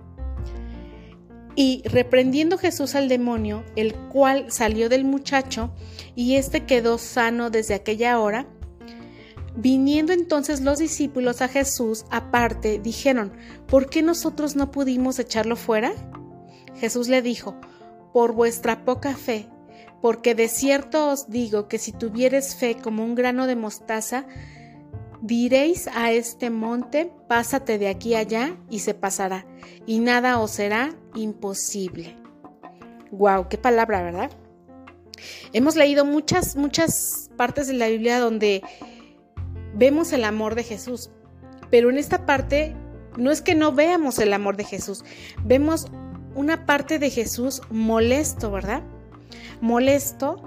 Y 1.58 1.82
reprendiendo 1.88 2.56
Jesús 2.56 2.94
al 2.94 3.08
demonio, 3.08 3.64
el 3.74 3.92
cual 3.92 4.46
salió 4.48 4.88
del 4.88 5.04
muchacho, 5.04 5.74
y 6.14 6.36
éste 6.36 6.66
quedó 6.66 6.98
sano 6.98 7.50
desde 7.50 7.74
aquella 7.74 8.20
hora, 8.20 8.46
Viniendo 9.60 10.12
entonces 10.12 10.60
los 10.60 10.78
discípulos 10.78 11.42
a 11.42 11.48
Jesús 11.48 12.04
aparte, 12.12 12.78
dijeron, 12.78 13.32
¿por 13.66 13.90
qué 13.90 14.02
nosotros 14.02 14.54
no 14.54 14.70
pudimos 14.70 15.18
echarlo 15.18 15.56
fuera? 15.56 15.92
Jesús 16.76 17.08
le 17.08 17.22
dijo, 17.22 17.56
por 18.12 18.34
vuestra 18.34 18.84
poca 18.84 19.16
fe, 19.16 19.48
porque 20.00 20.36
de 20.36 20.46
cierto 20.46 21.08
os 21.08 21.28
digo 21.28 21.66
que 21.66 21.78
si 21.78 21.90
tuvieres 21.90 22.54
fe 22.54 22.76
como 22.76 23.04
un 23.04 23.16
grano 23.16 23.48
de 23.48 23.56
mostaza, 23.56 24.26
diréis 25.20 25.88
a 25.88 26.12
este 26.12 26.50
monte, 26.50 27.12
pásate 27.28 27.78
de 27.78 27.88
aquí 27.88 28.14
allá 28.14 28.56
y 28.70 28.80
se 28.80 28.94
pasará, 28.94 29.46
y 29.86 30.00
nada 30.00 30.38
os 30.38 30.52
será 30.52 30.94
imposible. 31.14 32.16
Wow, 33.10 33.48
qué 33.48 33.58
palabra, 33.58 34.02
¿verdad? 34.02 34.30
Hemos 35.52 35.76
leído 35.76 36.04
muchas, 36.04 36.56
muchas 36.56 37.30
partes 37.36 37.66
de 37.66 37.74
la 37.74 37.88
Biblia 37.88 38.20
donde 38.20 38.62
vemos 39.74 40.12
el 40.12 40.24
amor 40.24 40.54
de 40.54 40.64
Jesús, 40.64 41.10
pero 41.70 41.90
en 41.90 41.98
esta 41.98 42.26
parte 42.26 42.74
no 43.16 43.30
es 43.30 43.42
que 43.42 43.54
no 43.54 43.72
veamos 43.72 44.18
el 44.18 44.32
amor 44.32 44.56
de 44.56 44.64
Jesús, 44.64 45.04
vemos 45.44 45.86
una 46.34 46.66
parte 46.66 46.98
de 46.98 47.10
Jesús 47.10 47.62
molesto, 47.70 48.50
¿verdad? 48.50 48.82
Molesto 49.60 50.42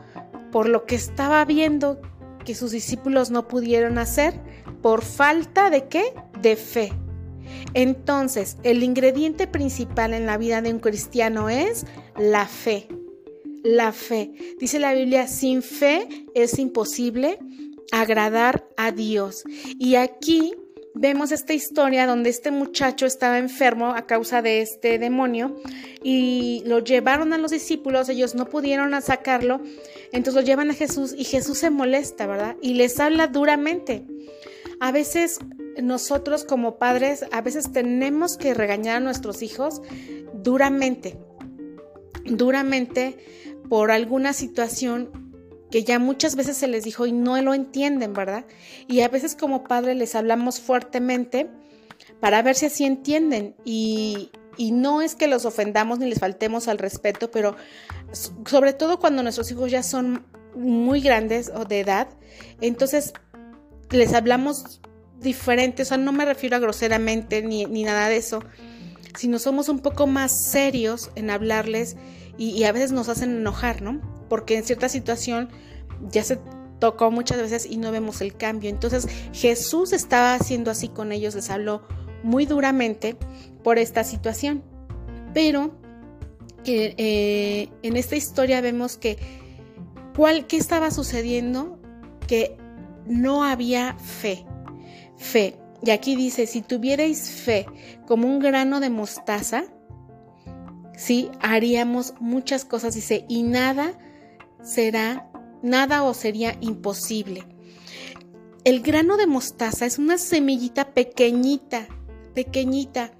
por 0.51 0.69
lo 0.69 0.85
que 0.85 0.95
estaba 0.95 1.43
viendo 1.45 2.01
que 2.43 2.55
sus 2.55 2.71
discípulos 2.71 3.31
no 3.31 3.47
pudieron 3.47 3.97
hacer 3.97 4.33
por 4.81 5.03
falta 5.03 5.69
de 5.69 5.87
qué? 5.87 6.13
De 6.41 6.55
fe. 6.55 6.91
Entonces, 7.73 8.57
el 8.63 8.83
ingrediente 8.83 9.47
principal 9.47 10.13
en 10.13 10.25
la 10.25 10.37
vida 10.37 10.61
de 10.61 10.73
un 10.73 10.79
cristiano 10.79 11.49
es 11.49 11.85
la 12.17 12.45
fe. 12.45 12.87
La 13.63 13.91
fe. 13.91 14.31
Dice 14.59 14.79
la 14.79 14.93
Biblia, 14.93 15.27
sin 15.27 15.61
fe 15.61 16.07
es 16.33 16.57
imposible 16.59 17.39
agradar 17.91 18.67
a 18.77 18.91
Dios. 18.91 19.43
Y 19.77 19.95
aquí 19.95 20.53
vemos 20.93 21.31
esta 21.31 21.53
historia 21.53 22.07
donde 22.07 22.29
este 22.29 22.51
muchacho 22.51 23.05
estaba 23.05 23.37
enfermo 23.37 23.93
a 23.95 24.05
causa 24.07 24.41
de 24.41 24.61
este 24.61 24.99
demonio 24.99 25.55
y 26.03 26.63
lo 26.65 26.79
llevaron 26.79 27.33
a 27.33 27.37
los 27.37 27.51
discípulos, 27.51 28.09
ellos 28.09 28.35
no 28.35 28.45
pudieron 28.45 28.99
sacarlo, 29.01 29.61
entonces 30.11 30.41
lo 30.41 30.45
llevan 30.45 30.71
a 30.71 30.73
Jesús 30.73 31.13
y 31.17 31.23
Jesús 31.23 31.59
se 31.59 31.69
molesta, 31.69 32.27
¿verdad? 32.27 32.57
Y 32.61 32.73
les 32.73 32.99
habla 32.99 33.27
duramente. 33.27 34.05
A 34.79 34.91
veces 34.91 35.39
nosotros 35.81 36.43
como 36.43 36.77
padres, 36.77 37.25
a 37.31 37.41
veces 37.41 37.71
tenemos 37.71 38.37
que 38.37 38.53
regañar 38.53 38.97
a 38.97 38.99
nuestros 38.99 39.41
hijos 39.41 39.81
duramente, 40.33 41.17
duramente 42.25 43.17
por 43.69 43.91
alguna 43.91 44.33
situación 44.33 45.09
que 45.69 45.83
ya 45.83 45.99
muchas 45.99 46.35
veces 46.35 46.57
se 46.57 46.67
les 46.67 46.83
dijo 46.83 47.05
y 47.05 47.13
no 47.13 47.41
lo 47.41 47.53
entienden, 47.53 48.13
¿verdad? 48.13 48.45
Y 48.87 49.01
a 49.01 49.07
veces 49.07 49.35
como 49.35 49.63
padre 49.63 49.95
les 49.95 50.15
hablamos 50.15 50.59
fuertemente 50.59 51.49
para 52.19 52.41
ver 52.41 52.55
si 52.55 52.65
así 52.65 52.83
entienden 52.83 53.55
y, 53.63 54.31
y 54.57 54.71
no 54.71 55.01
es 55.01 55.15
que 55.15 55.27
los 55.27 55.45
ofendamos 55.45 55.99
ni 55.99 56.09
les 56.09 56.19
faltemos 56.19 56.67
al 56.67 56.77
respeto, 56.77 57.31
pero 57.31 57.55
sobre 58.45 58.73
todo 58.73 58.99
cuando 58.99 59.23
nuestros 59.23 59.51
hijos 59.51 59.71
ya 59.71 59.83
son 59.83 60.25
muy 60.55 61.01
grandes 61.01 61.51
o 61.53 61.65
de 61.65 61.79
edad, 61.79 62.07
entonces 62.59 63.13
les 63.89 64.13
hablamos 64.13 64.81
diferente, 65.19 65.83
o 65.83 65.85
sea, 65.85 65.97
no 65.97 66.11
me 66.11 66.25
refiero 66.25 66.55
a 66.55 66.59
groseramente 66.59 67.41
ni, 67.41 67.65
ni 67.65 67.83
nada 67.83 68.09
de 68.09 68.17
eso, 68.17 68.43
sino 69.17 69.39
somos 69.39 69.69
un 69.69 69.79
poco 69.79 70.07
más 70.07 70.31
serios 70.31 71.11
en 71.15 71.29
hablarles 71.29 71.97
y, 72.37 72.63
a 72.63 72.71
veces 72.71 72.91
nos 72.91 73.09
hacen 73.09 73.37
enojar, 73.37 73.81
¿no? 73.81 74.01
Porque 74.27 74.57
en 74.57 74.63
cierta 74.63 74.89
situación 74.89 75.49
ya 76.09 76.23
se 76.23 76.39
tocó 76.79 77.11
muchas 77.11 77.37
veces 77.37 77.67
y 77.69 77.77
no 77.77 77.91
vemos 77.91 78.21
el 78.21 78.35
cambio. 78.35 78.69
Entonces 78.69 79.07
Jesús 79.31 79.93
estaba 79.93 80.33
haciendo 80.33 80.71
así 80.71 80.87
con 80.87 81.11
ellos, 81.11 81.35
les 81.35 81.49
habló 81.51 81.83
muy 82.23 82.45
duramente 82.45 83.15
por 83.63 83.77
esta 83.77 84.03
situación. 84.03 84.63
Pero 85.33 85.71
eh, 86.65 87.69
en 87.81 87.97
esta 87.97 88.15
historia 88.15 88.61
vemos 88.61 88.97
que 88.97 89.17
¿cuál, 90.15 90.47
¿qué 90.47 90.57
estaba 90.57 90.91
sucediendo? 90.91 91.79
Que 92.27 92.57
no 93.05 93.43
había 93.43 93.95
fe. 93.95 94.45
Fe. 95.17 95.57
Y 95.83 95.91
aquí 95.91 96.15
dice, 96.15 96.45
si 96.45 96.61
tuvierais 96.61 97.29
fe 97.31 97.65
como 98.05 98.27
un 98.27 98.39
grano 98.39 98.79
de 98.79 98.89
mostaza, 98.89 99.63
sí, 100.95 101.29
haríamos 101.41 102.13
muchas 102.19 102.65
cosas, 102.65 102.93
dice, 102.93 103.25
y 103.27 103.43
nada 103.43 103.97
será, 104.63 105.31
nada 105.63 106.03
o 106.03 106.13
sería 106.13 106.55
imposible. 106.61 107.43
El 108.63 108.81
grano 108.81 109.17
de 109.17 109.25
mostaza 109.25 109.87
es 109.87 109.97
una 109.97 110.19
semillita 110.19 110.93
pequeñita, 110.93 111.87
pequeñita. 112.33 113.11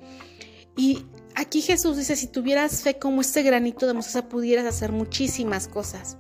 Y 0.76 1.06
aquí 1.36 1.62
Jesús 1.62 1.98
dice, 1.98 2.16
si 2.16 2.28
tuvieras 2.28 2.82
fe 2.82 2.98
como 2.98 3.22
este 3.22 3.44
granito 3.44 3.88
de 3.88 3.94
mostaza, 3.94 4.30
pudieras 4.30 4.66
hacer 4.66 4.92
muchísimas 4.92 5.68
cosas. 5.68 6.18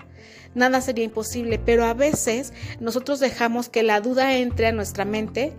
Nada 0.53 0.81
sería 0.81 1.05
imposible, 1.05 1.59
pero 1.59 1.85
a 1.85 1.93
veces 1.93 2.53
nosotros 2.79 3.19
dejamos 3.19 3.69
que 3.69 3.83
la 3.83 4.01
duda 4.01 4.33
entre 4.35 4.67
a 4.67 4.71
nuestra 4.71 5.05
mente 5.05 5.53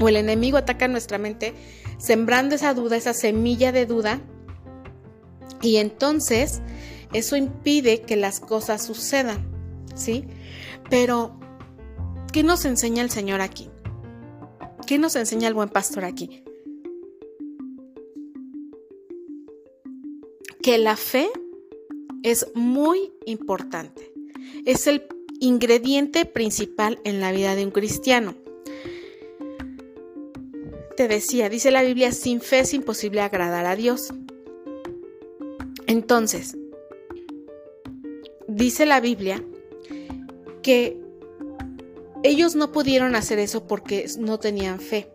o 0.00 0.08
el 0.08 0.16
enemigo 0.16 0.56
ataca 0.58 0.88
nuestra 0.88 1.18
mente 1.18 1.54
sembrando 1.98 2.54
esa 2.54 2.74
duda, 2.74 2.96
esa 2.96 3.14
semilla 3.14 3.72
de 3.72 3.86
duda, 3.86 4.20
y 5.62 5.76
entonces 5.76 6.60
eso 7.12 7.36
impide 7.36 8.02
que 8.02 8.16
las 8.16 8.40
cosas 8.40 8.84
sucedan, 8.84 9.46
¿sí? 9.94 10.24
Pero, 10.90 11.38
¿qué 12.32 12.42
nos 12.42 12.64
enseña 12.64 13.02
el 13.02 13.10
Señor 13.10 13.40
aquí? 13.40 13.70
¿Qué 14.86 14.98
nos 14.98 15.16
enseña 15.16 15.48
el 15.48 15.54
buen 15.54 15.68
pastor 15.68 16.04
aquí? 16.04 16.42
Que 20.62 20.78
la 20.78 20.96
fe 20.96 21.28
es 22.22 22.46
muy 22.54 23.12
importante. 23.26 24.12
Es 24.64 24.86
el 24.86 25.06
ingrediente 25.40 26.24
principal 26.24 26.98
en 27.04 27.20
la 27.20 27.32
vida 27.32 27.54
de 27.54 27.64
un 27.64 27.70
cristiano 27.70 28.34
te 30.96 31.08
decía, 31.08 31.48
dice 31.48 31.70
la 31.70 31.82
Biblia, 31.82 32.10
sin 32.10 32.40
fe 32.40 32.60
es 32.60 32.74
imposible 32.74 33.20
agradar 33.20 33.66
a 33.66 33.76
Dios. 33.76 34.12
Entonces, 35.86 36.56
dice 38.48 38.86
la 38.86 39.00
Biblia 39.00 39.44
que 40.62 40.98
ellos 42.26 42.54
no 42.54 42.72
pudieron 42.72 43.14
hacer 43.14 43.38
eso 43.38 43.66
porque 43.66 44.06
no 44.18 44.38
tenían 44.38 44.80
fe. 44.80 45.12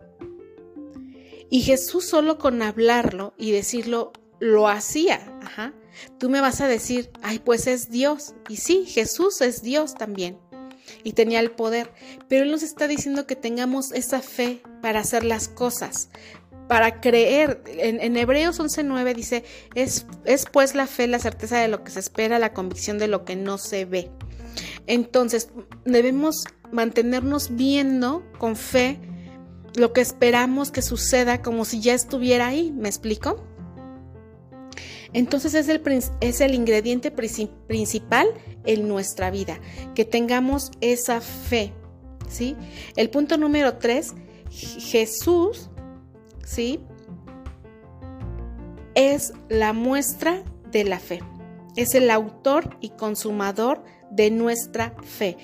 Y 1.50 1.60
Jesús 1.60 2.06
solo 2.06 2.38
con 2.38 2.62
hablarlo 2.62 3.34
y 3.36 3.52
decirlo 3.52 4.12
lo 4.40 4.68
hacía. 4.68 5.20
Ajá. 5.42 5.74
Tú 6.18 6.30
me 6.30 6.40
vas 6.40 6.60
a 6.60 6.68
decir, 6.68 7.10
ay, 7.22 7.38
pues 7.38 7.66
es 7.66 7.90
Dios. 7.90 8.34
Y 8.48 8.56
sí, 8.56 8.86
Jesús 8.86 9.40
es 9.40 9.62
Dios 9.62 9.94
también 9.94 10.38
y 11.04 11.12
tenía 11.12 11.40
el 11.40 11.50
poder, 11.50 11.92
pero 12.28 12.44
Él 12.44 12.50
nos 12.50 12.62
está 12.62 12.88
diciendo 12.88 13.26
que 13.26 13.36
tengamos 13.36 13.92
esa 13.92 14.20
fe 14.20 14.62
para 14.80 15.00
hacer 15.00 15.24
las 15.24 15.48
cosas, 15.48 16.08
para 16.68 17.00
creer. 17.00 17.62
En, 17.66 18.16
Hebreos 18.16 18.58
11.9 18.60 19.14
dice, 19.14 19.44
es 19.74 20.06
pues 20.50 20.74
la 20.74 20.86
fe, 20.86 21.06
la 21.06 21.18
certeza 21.18 21.58
de 21.58 21.68
lo 21.68 21.84
que 21.84 21.90
se 21.90 22.00
espera, 22.00 22.38
la 22.38 22.52
convicción 22.52 22.98
de 22.98 23.08
lo 23.08 23.24
que 23.24 23.36
no 23.36 23.58
se 23.58 23.84
ve. 23.84 24.10
Entonces, 24.86 25.50
debemos 25.84 26.44
mantenernos 26.70 27.54
viendo 27.54 28.22
con 28.38 28.56
fe 28.56 29.00
lo 29.74 29.92
que 29.92 30.00
esperamos 30.00 30.70
que 30.70 30.82
suceda 30.82 31.42
como 31.42 31.64
si 31.64 31.80
ya 31.80 31.94
estuviera 31.94 32.48
ahí, 32.48 32.72
¿me 32.72 32.88
explico? 32.88 33.44
Entonces 35.14 35.54
es 35.54 35.68
el, 35.68 35.82
es 36.20 36.40
el 36.40 36.54
ingrediente 36.54 37.10
principal 37.10 38.28
en 38.64 38.88
nuestra 38.88 39.30
vida, 39.30 39.60
que 39.94 40.04
tengamos 40.04 40.70
esa 40.80 41.20
fe, 41.20 41.72
¿sí? 42.28 42.56
El 42.96 43.10
punto 43.10 43.36
número 43.36 43.76
tres, 43.76 44.14
Jesús, 44.50 45.70
¿sí? 46.44 46.80
Es 48.94 49.32
la 49.48 49.72
muestra 49.72 50.42
de 50.70 50.84
la 50.84 50.98
fe. 50.98 51.20
Es 51.76 51.94
el 51.94 52.10
autor 52.10 52.76
y 52.80 52.90
consumador 52.90 53.82
de 54.12 54.30
nuestra 54.30 54.94
fe. 55.02 55.36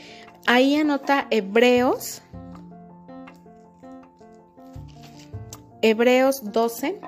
Ahí 0.47 0.77
anota 0.77 1.27
Hebreos. 1.31 2.23
Hebreos 5.81 6.53
12, 6.53 7.01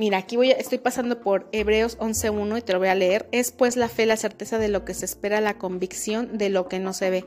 Mira, 0.00 0.16
aquí 0.16 0.38
voy 0.38 0.50
estoy 0.50 0.78
pasando 0.78 1.20
por 1.20 1.46
Hebreos 1.52 1.98
11.1 1.98 2.56
y 2.56 2.62
te 2.62 2.72
lo 2.72 2.78
voy 2.78 2.88
a 2.88 2.94
leer. 2.94 3.28
Es 3.32 3.52
pues 3.52 3.76
la 3.76 3.86
fe 3.86 4.06
la 4.06 4.16
certeza 4.16 4.56
de 4.56 4.68
lo 4.68 4.86
que 4.86 4.94
se 4.94 5.04
espera, 5.04 5.42
la 5.42 5.58
convicción 5.58 6.38
de 6.38 6.48
lo 6.48 6.68
que 6.68 6.78
no 6.78 6.94
se 6.94 7.10
ve. 7.10 7.24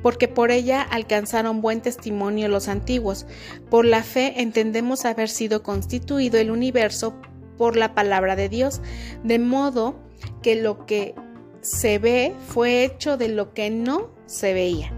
Porque 0.00 0.28
por 0.28 0.52
ella 0.52 0.80
alcanzaron 0.80 1.60
buen 1.60 1.80
testimonio 1.80 2.46
los 2.46 2.68
antiguos. 2.68 3.26
Por 3.68 3.84
la 3.84 4.04
fe 4.04 4.42
entendemos 4.42 5.06
haber 5.06 5.28
sido 5.28 5.64
constituido 5.64 6.38
el 6.38 6.52
universo 6.52 7.20
por 7.56 7.76
la 7.76 7.94
palabra 7.94 8.36
de 8.36 8.48
Dios, 8.48 8.80
de 9.22 9.38
modo 9.38 9.96
que 10.42 10.56
lo 10.56 10.86
que 10.86 11.14
se 11.60 11.98
ve 11.98 12.34
fue 12.46 12.84
hecho 12.84 13.16
de 13.16 13.28
lo 13.28 13.54
que 13.54 13.70
no 13.70 14.10
se 14.26 14.52
veía. 14.52 14.92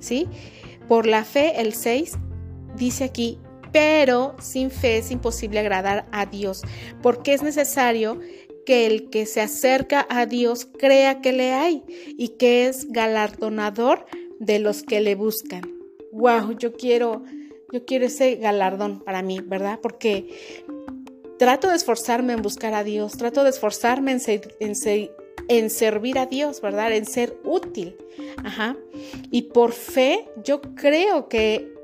¿Sí? 0.00 0.28
Por 0.88 1.06
la 1.06 1.24
fe, 1.24 1.60
el 1.60 1.72
6 1.72 2.18
dice 2.76 3.04
aquí, 3.04 3.38
pero 3.72 4.36
sin 4.38 4.70
fe 4.70 4.98
es 4.98 5.10
imposible 5.10 5.60
agradar 5.60 6.06
a 6.12 6.26
Dios, 6.26 6.62
porque 7.02 7.32
es 7.32 7.42
necesario 7.42 8.20
que 8.66 8.86
el 8.86 9.10
que 9.10 9.26
se 9.26 9.40
acerca 9.40 10.06
a 10.08 10.26
Dios 10.26 10.66
crea 10.78 11.20
que 11.20 11.32
le 11.32 11.52
hay 11.52 11.82
y 12.16 12.28
que 12.36 12.66
es 12.66 12.90
galardonador 12.90 14.06
de 14.38 14.58
los 14.58 14.82
que 14.82 15.00
le 15.00 15.14
buscan. 15.14 15.62
Wow, 16.12 16.52
yo 16.52 16.74
quiero 16.74 17.22
yo 17.72 17.84
quiero 17.84 18.06
ese 18.06 18.36
galardón 18.36 19.00
para 19.00 19.22
mí, 19.22 19.40
¿verdad? 19.44 19.80
Porque 19.82 20.64
trato 21.38 21.68
de 21.68 21.76
esforzarme 21.76 22.32
en 22.32 22.42
buscar 22.42 22.74
a 22.74 22.84
Dios, 22.84 23.16
trato 23.16 23.44
de 23.44 23.50
esforzarme 23.50 24.12
en, 24.12 25.70
servir 25.70 26.18
a 26.18 26.26
Dios, 26.26 26.60
¿verdad? 26.60 26.92
En 26.92 27.06
ser 27.06 27.38
útil. 27.44 27.96
Ajá. 28.44 28.76
Y 29.30 29.42
por 29.42 29.72
fe, 29.72 30.28
yo 30.44 30.60
creo 30.60 31.28
que 31.28 31.74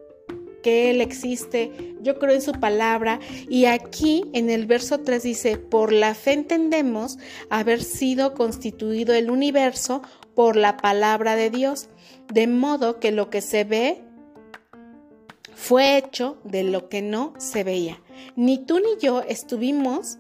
que 0.62 0.90
Él 0.90 1.00
existe, 1.00 1.96
yo 2.02 2.18
creo 2.18 2.34
en 2.34 2.42
su 2.42 2.52
palabra. 2.52 3.20
Y 3.48 3.64
aquí 3.64 4.24
en 4.32 4.50
el 4.50 4.66
verso 4.66 5.00
3 5.00 5.22
dice, 5.22 5.56
por 5.56 5.92
la 5.92 6.14
fe 6.14 6.32
entendemos 6.32 7.18
haber 7.48 7.82
sido 7.82 8.34
constituido 8.34 9.14
el 9.14 9.30
universo 9.30 10.02
por 10.34 10.56
la 10.56 10.76
palabra 10.76 11.36
de 11.36 11.50
Dios, 11.50 11.88
de 12.32 12.46
modo 12.46 13.00
que 13.00 13.10
lo 13.10 13.30
que 13.30 13.40
se 13.40 13.64
ve 13.64 14.02
fue 15.60 15.98
hecho 15.98 16.38
de 16.44 16.62
lo 16.62 16.88
que 16.88 17.02
no 17.02 17.34
se 17.38 17.64
veía. 17.64 18.00
Ni 18.34 18.58
tú 18.58 18.78
ni 18.78 18.98
yo 19.00 19.22
estuvimos 19.22 20.18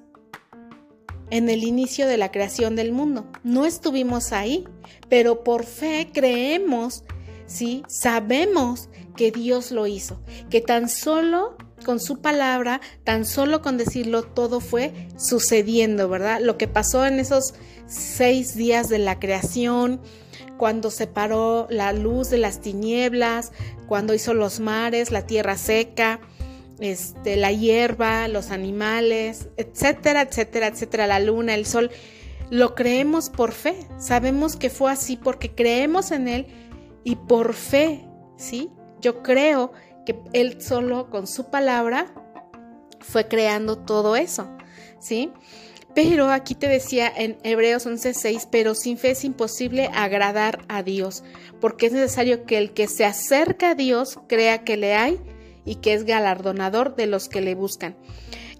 en 1.30 1.48
el 1.48 1.64
inicio 1.64 2.06
de 2.06 2.16
la 2.16 2.30
creación 2.30 2.76
del 2.76 2.92
mundo, 2.92 3.26
no 3.44 3.64
estuvimos 3.64 4.32
ahí, 4.32 4.64
pero 5.08 5.44
por 5.44 5.64
fe 5.64 6.10
creemos 6.12 7.04
¿sí? 7.50 7.82
Sabemos 7.88 8.88
que 9.16 9.32
Dios 9.32 9.72
lo 9.72 9.86
hizo, 9.86 10.20
que 10.48 10.60
tan 10.60 10.88
solo 10.88 11.56
con 11.84 11.98
su 11.98 12.20
palabra, 12.20 12.80
tan 13.04 13.24
solo 13.24 13.60
con 13.60 13.76
decirlo, 13.76 14.22
todo 14.22 14.60
fue 14.60 15.08
sucediendo, 15.16 16.08
¿verdad? 16.08 16.40
Lo 16.40 16.56
que 16.56 16.68
pasó 16.68 17.04
en 17.06 17.18
esos 17.18 17.54
seis 17.86 18.54
días 18.54 18.88
de 18.88 18.98
la 18.98 19.18
creación, 19.18 20.00
cuando 20.60 20.90
separó 20.90 21.66
la 21.70 21.94
luz 21.94 22.28
de 22.28 22.36
las 22.36 22.60
tinieblas, 22.60 23.50
cuando 23.88 24.12
hizo 24.12 24.34
los 24.34 24.60
mares, 24.60 25.10
la 25.10 25.26
tierra 25.26 25.56
seca, 25.56 26.20
este, 26.80 27.36
la 27.36 27.50
hierba, 27.50 28.28
los 28.28 28.50
animales, 28.50 29.48
etcétera, 29.56 30.20
etcétera, 30.20 30.66
etcétera, 30.66 31.06
la 31.06 31.18
luna, 31.18 31.54
el 31.54 31.64
sol, 31.64 31.90
lo 32.50 32.74
creemos 32.74 33.30
por 33.30 33.52
fe. 33.52 33.74
Sabemos 33.98 34.56
que 34.56 34.68
fue 34.68 34.92
así 34.92 35.16
porque 35.16 35.54
creemos 35.54 36.10
en 36.10 36.28
Él 36.28 36.46
y 37.04 37.16
por 37.16 37.54
fe, 37.54 38.06
¿sí? 38.36 38.68
Yo 39.00 39.22
creo 39.22 39.72
que 40.04 40.20
Él 40.34 40.60
solo 40.60 41.08
con 41.08 41.26
su 41.26 41.48
palabra 41.48 42.12
fue 43.00 43.28
creando 43.28 43.78
todo 43.78 44.14
eso, 44.14 44.46
¿sí? 44.98 45.32
Pero 45.94 46.30
aquí 46.30 46.54
te 46.54 46.68
decía 46.68 47.12
en 47.14 47.38
Hebreos 47.42 47.86
11:6, 47.86 48.46
pero 48.50 48.74
sin 48.74 48.96
fe 48.96 49.10
es 49.10 49.24
imposible 49.24 49.90
agradar 49.92 50.64
a 50.68 50.82
Dios, 50.82 51.24
porque 51.60 51.86
es 51.86 51.92
necesario 51.92 52.44
que 52.44 52.58
el 52.58 52.72
que 52.72 52.86
se 52.86 53.04
acerca 53.04 53.70
a 53.70 53.74
Dios 53.74 54.18
crea 54.28 54.62
que 54.62 54.76
le 54.76 54.94
hay 54.94 55.20
y 55.64 55.76
que 55.76 55.94
es 55.94 56.04
galardonador 56.04 56.94
de 56.94 57.06
los 57.06 57.28
que 57.28 57.40
le 57.40 57.54
buscan. 57.54 57.96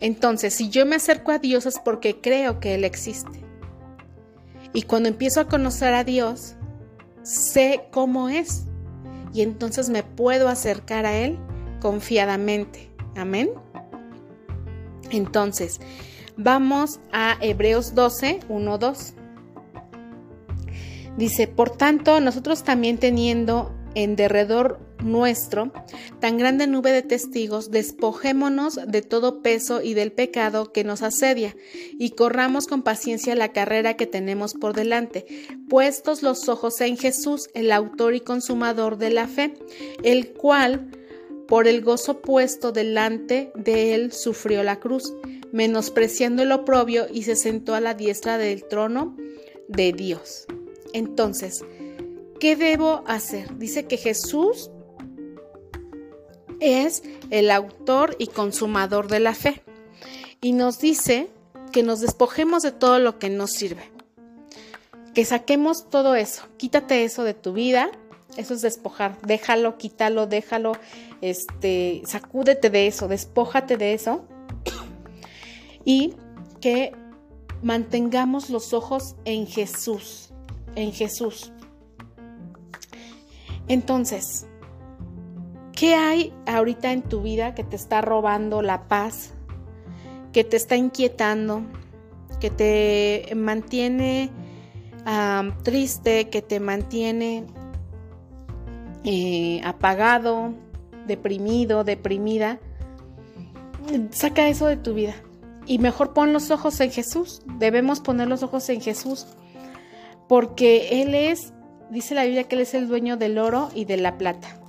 Entonces, 0.01 0.55
si 0.55 0.71
yo 0.71 0.87
me 0.87 0.97
acerco 0.97 1.31
a 1.31 1.39
Dios 1.39 1.67
es 1.67 1.79
porque 1.79 2.21
creo 2.21 2.59
que 2.59 2.75
Él 2.75 2.85
existe. 2.85 3.41
Y 4.73 4.83
cuando 4.83 5.09
empiezo 5.09 5.41
a 5.41 5.49
conocer 5.49 5.95
a 5.95 6.05
Dios, 6.05 6.57
sé 7.23 7.83
cómo 7.91 8.29
es. 8.29 8.65
Y 9.33 9.43
entonces 9.43 9.91
me 9.91 10.03
puedo 10.03 10.49
acercar 10.49 11.07
a 11.07 11.17
Él 11.17 11.39
confiadamente. 11.81 12.91
Amén. 13.15 13.51
Entonces, 15.11 15.81
vamos 16.37 17.01
a 17.13 17.37
Hebreos 17.41 17.95
12, 17.95 18.41
1, 18.49 18.79
2. 18.79 19.15
Dice, 21.17 21.49
por 21.49 21.71
tanto, 21.71 22.21
nosotros 22.21 22.65
también 22.65 22.99
teniendo 22.99 23.75
en 23.95 24.17
derredor 24.17 24.79
nuestro 25.03 25.73
tan 26.21 26.39
grande 26.39 26.67
nube 26.67 26.93
de 26.93 27.03
testigos, 27.03 27.71
despojémonos 27.71 28.79
de 28.87 29.03
todo 29.03 29.43
peso 29.43 29.81
y 29.83 29.95
del 29.95 30.13
pecado 30.13 30.73
que 30.73 30.85
nos 30.85 31.03
asedia, 31.03 31.57
y 31.99 32.11
corramos 32.11 32.67
con 32.67 32.83
paciencia 32.83 33.35
la 33.35 33.53
carrera 33.53 33.95
que 33.95 34.07
tenemos 34.07 34.55
por 34.55 34.75
delante, 34.75 35.27
puestos 35.69 36.23
los 36.23 36.49
ojos 36.49 36.81
en 36.81 36.97
Jesús, 36.97 37.49
el 37.55 37.73
autor 37.73 38.15
y 38.15 38.21
consumador 38.21 38.99
de 38.99 39.11
la 39.11 39.27
fe, 39.27 39.55
el 40.03 40.33
cual, 40.33 40.91
por 41.51 41.67
el 41.67 41.83
gozo 41.83 42.21
puesto 42.21 42.71
delante 42.71 43.51
de 43.57 43.93
él, 43.95 44.13
sufrió 44.13 44.63
la 44.63 44.79
cruz, 44.79 45.13
menospreciando 45.51 46.45
el 46.45 46.53
oprobio 46.53 47.09
y 47.13 47.25
se 47.25 47.35
sentó 47.35 47.75
a 47.75 47.81
la 47.81 47.95
diestra 47.95 48.39
del 48.39 48.65
trono 48.65 49.17
de 49.67 49.93
Dios. 49.93 50.47
Entonces, 50.93 51.65
¿qué 52.39 52.55
debo 52.55 53.03
hacer? 53.09 53.59
Dice 53.59 53.87
que 53.87 53.97
Jesús 53.97 54.71
es 56.61 57.03
el 57.31 57.51
autor 57.51 58.15
y 58.21 58.29
consumador 58.29 59.09
de 59.09 59.19
la 59.19 59.35
fe 59.35 59.61
y 60.41 60.53
nos 60.53 60.79
dice 60.79 61.31
que 61.73 61.83
nos 61.83 62.01
despojemos 62.01 62.63
de 62.63 62.71
todo 62.71 63.01
lo 63.01 63.19
que 63.19 63.29
nos 63.29 63.51
sirve. 63.51 63.91
Que 65.15 65.25
saquemos 65.25 65.91
todo 65.91 66.15
eso, 66.15 66.45
quítate 66.59 67.03
eso 67.03 67.25
de 67.25 67.35
tu 67.35 67.53
vida, 67.53 67.91
eso 68.37 68.55
es 68.55 68.63
despojar, 68.63 69.21
déjalo, 69.23 69.77
quítalo, 69.79 70.29
déjalo, 70.29 70.75
este, 71.21 72.03
sacúdete 72.05 72.71
de 72.71 72.87
eso, 72.87 73.09
despójate 73.09 73.77
de 73.77 73.95
eso 73.95 74.25
y 75.85 76.15
que 76.61 76.93
mantengamos 77.63 78.51
los 78.51 78.73
ojos 78.73 79.17
en 79.25 79.47
Jesús, 79.47 80.33
en 80.75 80.93
Jesús. 80.93 81.53
Entonces, 83.69 84.47
¿qué 85.73 85.95
hay 85.95 86.33
ahorita 86.47 86.93
en 86.93 87.03
tu 87.03 87.23
vida 87.23 87.55
que 87.55 87.65
te 87.65 87.77
está 87.77 88.01
robando 88.01 88.63
la 88.63 88.89
paz, 88.89 89.33
que 90.33 90.45
te 90.45 90.57
está 90.57 90.77
inquietando, 90.77 91.63
que 92.41 92.51
te 92.51 93.35
mantiene 93.37 94.31
triste, 95.63 96.29
que 96.29 96.43
te 96.43 96.61
mantiene 96.61 97.47
eh, 99.05 99.61
apagado, 99.65 100.55
deprimido, 101.11 101.85
deprimida? 101.85 102.59
Saca 104.13 104.49
eso 104.49 104.67
de 104.67 104.77
tu 104.77 104.95
vida 104.95 105.15
y 105.67 105.79
mejor 105.79 106.15
pon 106.15 106.33
los 106.33 106.51
ojos 106.51 106.81
en 106.81 106.91
Jesús. 106.91 107.43
Debemos 107.59 108.01
poner 108.01 108.29
los 108.29 108.43
ojos 108.43 108.69
en 108.69 108.81
Jesús 108.81 109.27
porque 110.29 111.03
Él 111.03 111.15
es, 111.15 111.53
dice 111.91 112.15
la 112.15 112.25
Biblia 112.25 112.45
que 112.45 112.55
Él 112.55 112.63
es 112.63 112.75
el 112.75 112.89
dueño 112.89 113.17
del 113.17 113.39
oro 113.39 113.69
y 113.75 113.85
de 113.85 113.97
la 113.97 114.17
plata. 114.17 114.61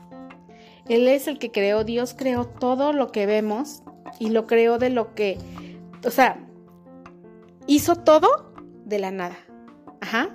Él 0.89 1.07
es 1.07 1.27
el 1.27 1.39
que 1.39 1.51
creó, 1.51 1.83
Dios 1.83 2.15
creó 2.17 2.45
todo 2.45 2.91
lo 2.91 3.11
que 3.11 3.25
vemos 3.25 3.83
y 4.19 4.29
lo 4.29 4.47
creó 4.47 4.77
de 4.77 4.89
lo 4.89 5.13
que, 5.13 5.37
o 6.05 6.11
sea, 6.11 6.37
hizo 7.67 7.95
todo 7.95 8.53
de 8.85 8.99
la 8.99 9.11
nada. 9.11 9.37
Ajá. 10.01 10.29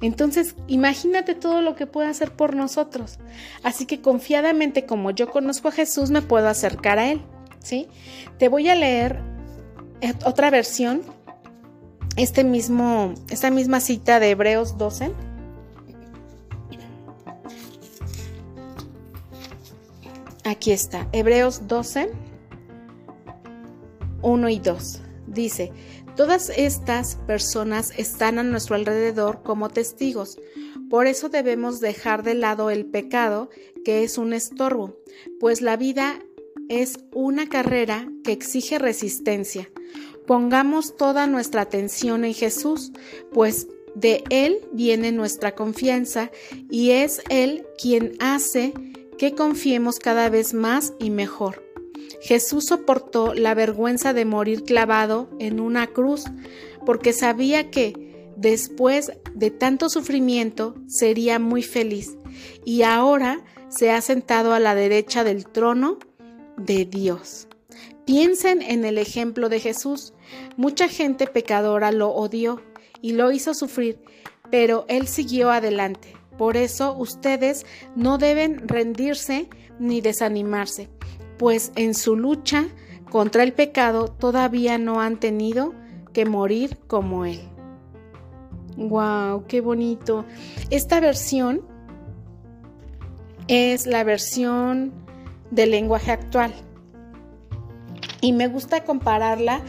Entonces, 0.00 0.56
imagínate 0.66 1.34
todo 1.34 1.62
lo 1.62 1.76
que 1.76 1.86
puede 1.86 2.08
hacer 2.08 2.32
por 2.32 2.56
nosotros. 2.56 3.18
Así 3.62 3.86
que 3.86 4.00
confiadamente, 4.00 4.84
como 4.84 5.12
yo 5.12 5.30
conozco 5.30 5.68
a 5.68 5.72
Jesús, 5.72 6.10
me 6.10 6.22
puedo 6.22 6.48
acercar 6.48 6.98
a 6.98 7.10
Él. 7.10 7.22
¿Sí? 7.60 7.88
Te 8.38 8.48
voy 8.48 8.68
a 8.68 8.74
leer 8.74 9.20
otra 10.24 10.50
versión, 10.50 11.02
este 12.16 12.42
mismo, 12.42 13.14
esta 13.30 13.50
misma 13.50 13.80
cita 13.80 14.18
de 14.18 14.30
Hebreos 14.30 14.76
12. 14.76 15.12
Aquí 20.44 20.72
está, 20.72 21.08
Hebreos 21.12 21.68
12, 21.68 22.10
1 24.22 24.48
y 24.48 24.58
2. 24.58 25.00
Dice, 25.28 25.72
todas 26.16 26.50
estas 26.50 27.16
personas 27.26 27.92
están 27.96 28.38
a 28.38 28.42
nuestro 28.42 28.76
alrededor 28.76 29.42
como 29.42 29.68
testigos. 29.68 30.38
Por 30.90 31.06
eso 31.06 31.28
debemos 31.28 31.80
dejar 31.80 32.22
de 32.22 32.34
lado 32.34 32.70
el 32.70 32.86
pecado, 32.86 33.50
que 33.84 34.04
es 34.04 34.18
un 34.18 34.32
estorbo, 34.32 34.96
pues 35.40 35.60
la 35.60 35.76
vida 35.76 36.22
es 36.68 37.00
una 37.12 37.48
carrera 37.48 38.08
que 38.24 38.32
exige 38.32 38.78
resistencia. 38.78 39.70
Pongamos 40.26 40.96
toda 40.96 41.26
nuestra 41.26 41.62
atención 41.62 42.24
en 42.24 42.34
Jesús, 42.34 42.92
pues 43.32 43.66
de 43.94 44.24
Él 44.30 44.60
viene 44.72 45.12
nuestra 45.12 45.54
confianza 45.54 46.30
y 46.70 46.90
es 46.90 47.20
Él 47.28 47.66
quien 47.80 48.16
hace 48.20 48.72
que 49.18 49.34
confiemos 49.34 49.98
cada 49.98 50.28
vez 50.30 50.54
más 50.54 50.94
y 50.98 51.10
mejor. 51.10 51.61
Jesús 52.22 52.66
soportó 52.66 53.34
la 53.34 53.54
vergüenza 53.54 54.12
de 54.12 54.24
morir 54.24 54.62
clavado 54.62 55.28
en 55.40 55.58
una 55.58 55.88
cruz 55.88 56.24
porque 56.86 57.12
sabía 57.12 57.70
que 57.70 58.30
después 58.36 59.12
de 59.34 59.50
tanto 59.50 59.88
sufrimiento 59.88 60.76
sería 60.86 61.40
muy 61.40 61.64
feliz 61.64 62.16
y 62.64 62.82
ahora 62.82 63.44
se 63.68 63.90
ha 63.90 64.00
sentado 64.00 64.54
a 64.54 64.60
la 64.60 64.76
derecha 64.76 65.24
del 65.24 65.46
trono 65.46 65.98
de 66.56 66.84
Dios. 66.84 67.48
Piensen 68.04 68.62
en 68.62 68.84
el 68.84 68.98
ejemplo 68.98 69.48
de 69.48 69.58
Jesús. 69.58 70.12
Mucha 70.56 70.88
gente 70.88 71.26
pecadora 71.26 71.90
lo 71.90 72.10
odió 72.10 72.62
y 73.00 73.12
lo 73.12 73.32
hizo 73.32 73.52
sufrir, 73.52 73.98
pero 74.50 74.84
él 74.88 75.08
siguió 75.08 75.50
adelante. 75.50 76.14
Por 76.38 76.56
eso 76.56 76.94
ustedes 76.96 77.66
no 77.96 78.18
deben 78.18 78.68
rendirse 78.68 79.48
ni 79.78 80.00
desanimarse, 80.00 80.88
pues 81.38 81.72
en 81.76 81.94
su 81.94 82.16
lucha 82.16 82.66
contra 83.10 83.42
el 83.42 83.52
pecado 83.52 84.08
todavía 84.08 84.78
no 84.78 85.00
han 85.00 85.18
tenido 85.18 85.74
que 86.12 86.24
morir 86.24 86.78
como 86.86 87.24
él. 87.24 87.40
¡Wow! 88.76 89.44
¡Qué 89.46 89.60
bonito! 89.60 90.24
Esta 90.70 91.00
versión 91.00 91.62
es 93.48 93.86
la 93.86 94.04
versión 94.04 94.92
del 95.50 95.72
lenguaje 95.72 96.10
actual. 96.10 96.52
Y 98.20 98.32
me 98.32 98.48
gusta 98.48 98.84
compararla 98.84 99.60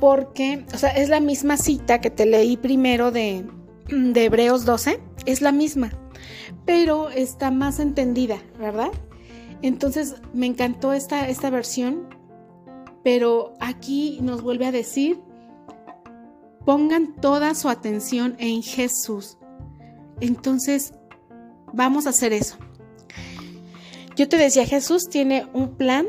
porque, 0.00 0.64
o 0.74 0.78
sea, 0.78 0.90
es 0.90 1.08
la 1.08 1.20
misma 1.20 1.56
cita 1.56 2.00
que 2.00 2.10
te 2.10 2.26
leí 2.26 2.56
primero 2.56 3.10
de, 3.10 3.44
de 3.88 4.24
Hebreos 4.24 4.64
12, 4.64 5.00
es 5.26 5.42
la 5.42 5.52
misma, 5.52 5.92
pero 6.64 7.10
está 7.10 7.50
más 7.50 7.78
entendida, 7.78 8.38
¿verdad? 8.58 8.90
Entonces 9.62 10.16
me 10.34 10.46
encantó 10.46 10.92
esta, 10.92 11.28
esta 11.28 11.48
versión, 11.50 12.08
pero 13.02 13.54
aquí 13.60 14.18
nos 14.20 14.42
vuelve 14.42 14.66
a 14.66 14.72
decir, 14.72 15.20
pongan 16.64 17.14
toda 17.14 17.54
su 17.54 17.68
atención 17.68 18.36
en 18.38 18.62
Jesús. 18.62 19.38
Entonces, 20.20 20.94
vamos 21.72 22.06
a 22.06 22.10
hacer 22.10 22.32
eso. 22.32 22.56
Yo 24.16 24.28
te 24.28 24.36
decía, 24.36 24.66
Jesús 24.66 25.08
tiene 25.08 25.46
un 25.52 25.76
plan 25.76 26.06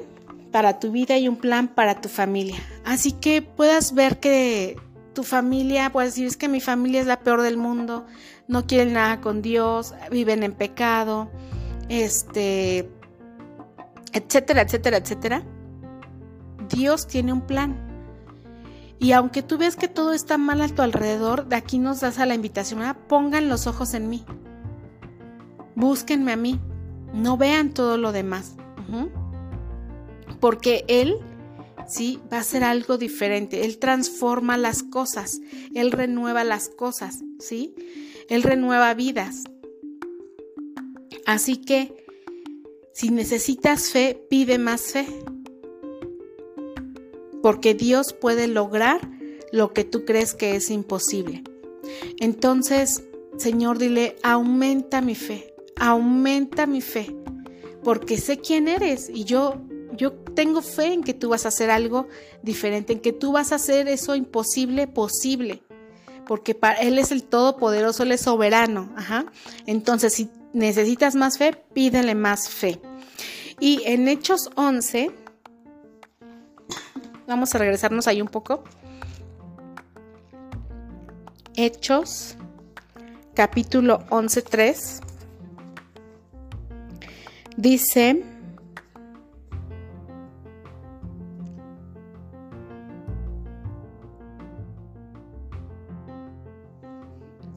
para 0.52 0.80
tu 0.80 0.92
vida 0.92 1.18
y 1.18 1.28
un 1.28 1.38
plan 1.38 1.68
para 1.68 2.02
tu 2.02 2.10
familia. 2.10 2.58
Así 2.84 3.12
que 3.12 3.42
puedas 3.42 3.94
ver 3.94 4.20
que 4.20 4.76
tu 5.13 5.24
familia, 5.24 5.92
puedes 5.92 6.12
decir, 6.12 6.28
es 6.28 6.38
que 6.38 6.50
mi 6.50 6.60
familia 6.60 7.02
es 7.02 7.08
la 7.08 7.20
peor 7.20 7.42
del 7.42 7.58
mundo, 7.58 8.06
no 8.48 8.68
quieren 8.68 8.94
nada 8.94 9.22
con 9.22 9.42
Dios, 9.42 9.94
viven 10.12 10.44
en 10.44 10.54
pecado, 10.54 11.32
este, 11.88 12.89
etcétera, 14.13 14.62
etcétera, 14.62 14.97
etcétera. 14.97 15.43
Dios 16.69 17.08
tiene 17.08 17.34
un 17.34 17.41
plan. 17.41 17.76
Y 18.99 19.12
aunque 19.12 19.41
tú 19.43 19.58
ves 19.58 19.76
que 19.76 19.88
todo 19.88 20.13
está 20.13 20.38
mal 20.38 20.62
a 20.62 20.69
tu 20.69 20.82
alrededor, 20.82 21.47
de 21.47 21.56
aquí 21.58 21.78
nos 21.78 21.99
das 21.99 22.19
a 22.19 22.26
la 22.26 22.36
invitación, 22.36 22.82
a 22.84 22.93
pongan 23.08 23.49
los 23.49 23.67
ojos 23.67 23.93
en 23.93 24.10
mí. 24.10 24.23
Búsquenme 25.76 26.32
a 26.32 26.38
mí. 26.38 26.60
No 27.13 27.38
vean 27.38 27.73
todo 27.73 27.97
lo 27.97 28.12
demás. 28.12 28.56
Porque 30.39 30.86
Él, 30.88 31.17
sí, 31.88 32.21
va 32.32 32.38
a 32.38 32.41
hacer 32.41 32.63
algo 32.63 32.97
diferente. 32.97 33.65
Él 33.65 33.78
transforma 33.78 34.58
las 34.58 34.84
cosas. 34.84 35.39
Él 35.73 35.91
renueva 35.91 36.43
las 36.43 36.69
cosas, 36.69 37.19
¿sí? 37.39 37.76
Él 38.30 38.43
renueva 38.43 38.93
vidas. 38.93 39.43
Así 41.26 41.58
que, 41.58 42.03
si 42.94 43.10
necesitas 43.10 43.92
fe, 43.92 44.26
pide 44.30 44.58
más 44.58 44.82
fe 44.82 45.06
porque 47.44 47.74
Dios 47.74 48.14
puede 48.14 48.48
lograr 48.48 49.02
lo 49.52 49.74
que 49.74 49.84
tú 49.84 50.06
crees 50.06 50.34
que 50.34 50.56
es 50.56 50.70
imposible. 50.70 51.44
Entonces, 52.20 53.04
Señor, 53.38 53.78
dile, 53.78 54.16
aumenta 54.24 55.02
mi 55.02 55.14
fe, 55.14 55.54
aumenta 55.76 56.66
mi 56.66 56.80
fe, 56.80 57.14
porque 57.84 58.18
sé 58.18 58.38
quién 58.40 58.70
eres 58.70 59.10
y 59.14 59.26
yo 59.26 59.62
yo 59.96 60.14
tengo 60.14 60.64
fe 60.64 60.94
en 60.94 61.04
que 61.04 61.14
tú 61.14 61.30
vas 61.30 61.46
a 61.46 61.50
hacer 61.50 61.70
algo 61.70 62.08
diferente, 62.42 62.94
en 62.94 63.00
que 63.00 63.14
tú 63.14 63.32
vas 63.32 63.52
a 63.52 63.56
hacer 63.56 63.88
eso 63.88 64.16
imposible 64.16 64.88
posible, 64.88 65.62
porque 66.26 66.56
para 66.56 66.80
Él 66.80 66.98
es 66.98 67.12
el 67.12 67.24
Todopoderoso, 67.24 68.02
Él 68.02 68.14
es 68.14 68.22
soberano. 68.22 68.92
Ajá. 68.96 69.26
Entonces, 69.68 70.14
si 70.14 70.30
necesitas 70.54 71.16
más 71.16 71.38
fe, 71.38 71.54
pídele 71.74 72.16
más 72.16 72.50
fe. 72.50 72.80
Y 73.60 73.82
en 73.86 74.08
Hechos 74.08 74.50
11, 74.56 75.12
Vamos 77.28 77.56
a 77.56 77.58
regresarnos 77.58 78.08
ahí 78.08 78.22
un 78.22 78.28
poco. 78.28 78.63
Hechos, 81.56 82.36
capítulo 83.34 84.00
11.3. 84.10 85.02
Dice... 87.56 88.24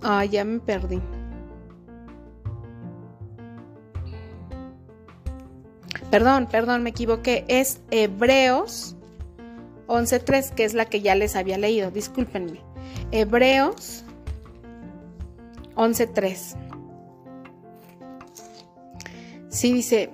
Ah, 0.02 0.24
ya 0.24 0.44
me 0.44 0.60
perdí. 0.60 1.02
Perdón, 6.10 6.46
perdón, 6.50 6.82
me 6.82 6.90
equivoqué. 6.90 7.44
Es 7.48 7.80
Hebreos 7.90 8.96
11.3, 9.86 10.50
que 10.50 10.64
es 10.64 10.74
la 10.74 10.86
que 10.86 11.00
ya 11.00 11.14
les 11.14 11.36
había 11.36 11.58
leído, 11.58 11.90
discúlpenme. 11.90 12.60
Hebreos 13.10 14.04
11.3. 15.74 16.56
Sí 19.48 19.72
dice, 19.72 20.10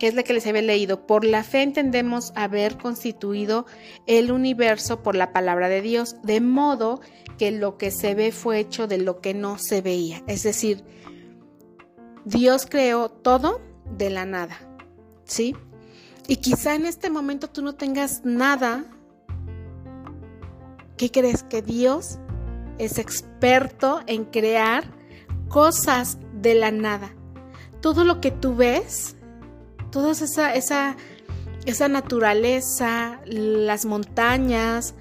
que 0.00 0.08
es 0.08 0.14
la 0.14 0.22
que 0.22 0.32
les 0.32 0.46
había 0.46 0.62
leído, 0.62 1.06
por 1.06 1.24
la 1.24 1.44
fe 1.44 1.62
entendemos 1.62 2.32
haber 2.34 2.78
constituido 2.78 3.66
el 4.06 4.32
universo 4.32 5.02
por 5.02 5.14
la 5.14 5.30
palabra 5.32 5.68
de 5.68 5.82
Dios, 5.82 6.16
de 6.22 6.40
modo 6.40 7.02
que 7.38 7.50
lo 7.50 7.76
que 7.76 7.90
se 7.90 8.14
ve 8.14 8.32
fue 8.32 8.58
hecho 8.58 8.86
de 8.86 8.96
lo 8.96 9.20
que 9.20 9.34
no 9.34 9.58
se 9.58 9.82
veía. 9.82 10.22
Es 10.26 10.42
decir, 10.42 10.82
Dios 12.24 12.66
creó 12.68 13.10
todo 13.10 13.60
de 13.96 14.08
la 14.08 14.24
nada, 14.24 14.58
¿sí? 15.30 15.56
Y 16.28 16.36
quizá 16.36 16.74
en 16.74 16.86
este 16.86 17.10
momento 17.10 17.48
tú 17.48 17.62
no 17.62 17.74
tengas 17.74 18.24
nada 18.24 18.84
¿Qué 21.00 21.10
crees? 21.10 21.44
Que 21.44 21.62
Dios 21.62 22.18
es 22.76 22.98
experto 22.98 24.02
en 24.06 24.26
crear 24.26 24.84
cosas 25.48 26.18
de 26.34 26.54
la 26.54 26.70
nada. 26.72 27.14
Todo 27.80 28.04
lo 28.04 28.20
que 28.20 28.30
tú 28.30 28.54
ves, 28.54 29.16
toda 29.90 30.12
esa, 30.12 30.54
esa, 30.54 30.98
esa 31.64 31.88
naturaleza, 31.88 33.22
las 33.24 33.86
montañas, 33.86 34.94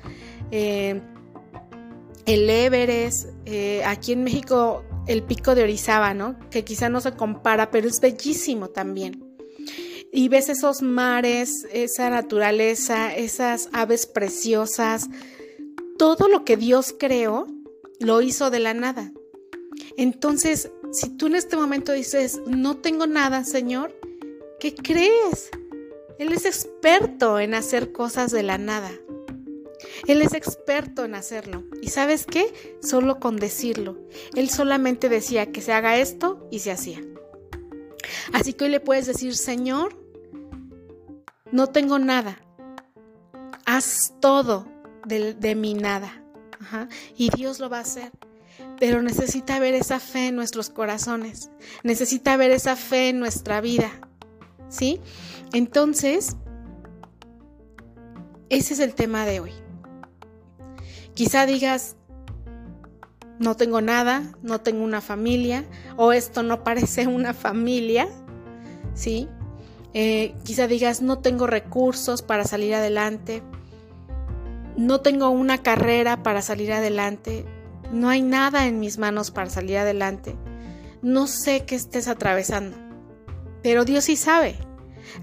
eh, 0.52 1.02
el 2.26 2.50
Everest, 2.50 3.32
eh, 3.46 3.84
aquí 3.84 4.13
en 4.13 4.24
México 4.24 4.86
el 5.06 5.22
pico 5.22 5.54
de 5.54 5.63
Orizaba, 5.63 6.13
¿no? 6.13 6.39
Que 6.50 6.63
quizá 6.63 6.88
no 6.88 7.02
se 7.02 7.12
compara, 7.12 7.72
pero 7.72 7.89
es 7.89 8.00
bellísimo 8.00 8.70
también. 8.70 9.29
Y 10.12 10.28
ves 10.28 10.50
esos 10.50 10.82
mares, 10.82 11.67
esa 11.72 12.10
naturaleza, 12.10 13.15
esas 13.15 13.69
aves 13.74 14.08
preciosas, 14.08 15.08
todo 15.98 16.28
lo 16.28 16.45
que 16.45 16.58
Dios 16.58 16.95
creó 16.98 17.48
lo 18.00 18.22
hizo 18.22 18.50
de 18.50 18.60
la 18.60 18.74
nada. 18.74 19.12
Entonces, 19.98 20.72
si 20.91 21.10
tú 21.10 21.28
en 21.28 21.36
este 21.36 21.58
momento 21.58 21.91
dices, 21.91 22.41
no 22.48 22.78
tengo 22.78 23.06
nada, 23.06 23.43
Señor, 23.43 23.93
¿qué 24.60 24.74
crees? 24.74 25.50
Él 26.17 26.34
es 26.34 26.45
experto 26.45 27.39
en 27.39 27.54
hacer 27.54 27.91
cosas 27.91 28.32
de 28.32 28.43
la 28.43 28.58
nada. 28.58 28.91
Él 30.08 30.22
es 30.22 30.34
experto 30.34 31.06
en 31.06 31.15
hacerlo. 31.15 31.63
¿Y 31.82 31.89
sabes 31.89 32.26
qué? 32.26 32.52
Solo 32.82 33.19
con 33.19 33.38
decirlo. 33.38 33.98
Él 34.36 34.50
solamente 34.50 35.10
decía 35.10 35.52
que 35.52 35.62
se 35.62 35.74
haga 35.74 35.98
esto 35.98 36.48
y 36.52 36.60
se 36.60 36.72
hacía. 36.72 37.02
Así 38.34 38.54
que 38.54 38.65
hoy 38.65 38.72
le 38.72 38.80
puedes 38.80 39.06
decir, 39.06 39.36
Señor, 39.36 39.98
no 41.52 41.68
tengo 41.68 42.00
nada. 42.00 42.39
Haz 43.65 44.13
todo 44.20 44.68
de, 45.06 45.56
mi 45.56 45.74
nada. 45.74 46.24
Y 47.15 47.30
Dios 47.30 47.60
lo 47.60 47.70
va 47.70 47.78
a 47.78 47.82
hacer. 47.82 48.12
Pero 48.80 49.02
necesita 49.02 49.60
ver 49.60 49.74
esa 49.74 50.00
fe 50.00 50.28
en 50.28 50.36
nuestros 50.36 50.70
corazones. 50.70 51.50
Necesita 51.84 52.38
ver 52.38 52.52
esa 52.52 52.76
fe 52.76 53.10
en 53.10 53.20
nuestra 53.20 53.62
vida. 53.62 53.89
¿Sí? 54.70 55.00
Entonces, 55.54 56.36
ese 58.50 58.74
es 58.74 58.80
el 58.80 58.94
tema 58.94 59.26
de 59.26 59.39
hoy. 59.39 59.54
Quizá 61.13 61.46
digas, 61.46 61.96
no 63.39 63.56
tengo 63.56 63.82
nada, 63.82 64.23
no 64.43 64.60
tengo 64.60 64.84
una 64.84 65.02
familia, 65.02 65.65
o 65.97 66.12
esto 66.12 66.43
no 66.43 66.63
parece 66.63 67.08
una 67.08 67.34
familia, 67.34 68.08
¿sí? 68.93 69.28
Eh, 69.93 70.36
quizá 70.43 70.67
digas, 70.67 71.02
no 71.02 71.19
tengo 71.19 71.47
recursos 71.47 72.21
para 72.21 72.43
salir 72.43 72.75
adelante, 72.75 73.41
no 74.78 75.02
tengo 75.02 75.30
una 75.30 75.58
carrera 75.58 76.21
para 76.21 76.41
salir 76.41 76.71
adelante, 76.71 77.45
no 77.91 78.10
hay 78.10 78.21
nada 78.21 78.67
en 78.67 78.80
mis 78.80 78.99
manos 78.99 79.32
para 79.32 79.49
salir 79.49 79.78
adelante, 79.78 80.36
no 81.02 81.25
sé 81.25 81.65
qué 81.65 81.75
estés 81.75 82.08
atravesando, 82.08 82.78
pero 83.63 83.84
Dios 83.84 84.06
sí 84.06 84.15
sabe. 84.15 84.56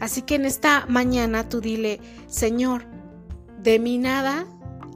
Así 0.01 0.23
que 0.23 0.35
en 0.35 0.47
esta 0.47 0.85
mañana 0.89 1.49
tú 1.49 1.61
dile, 1.61 2.01
Señor, 2.27 2.87
de 3.63 3.79
mi 3.79 3.99
nada, 3.99 4.47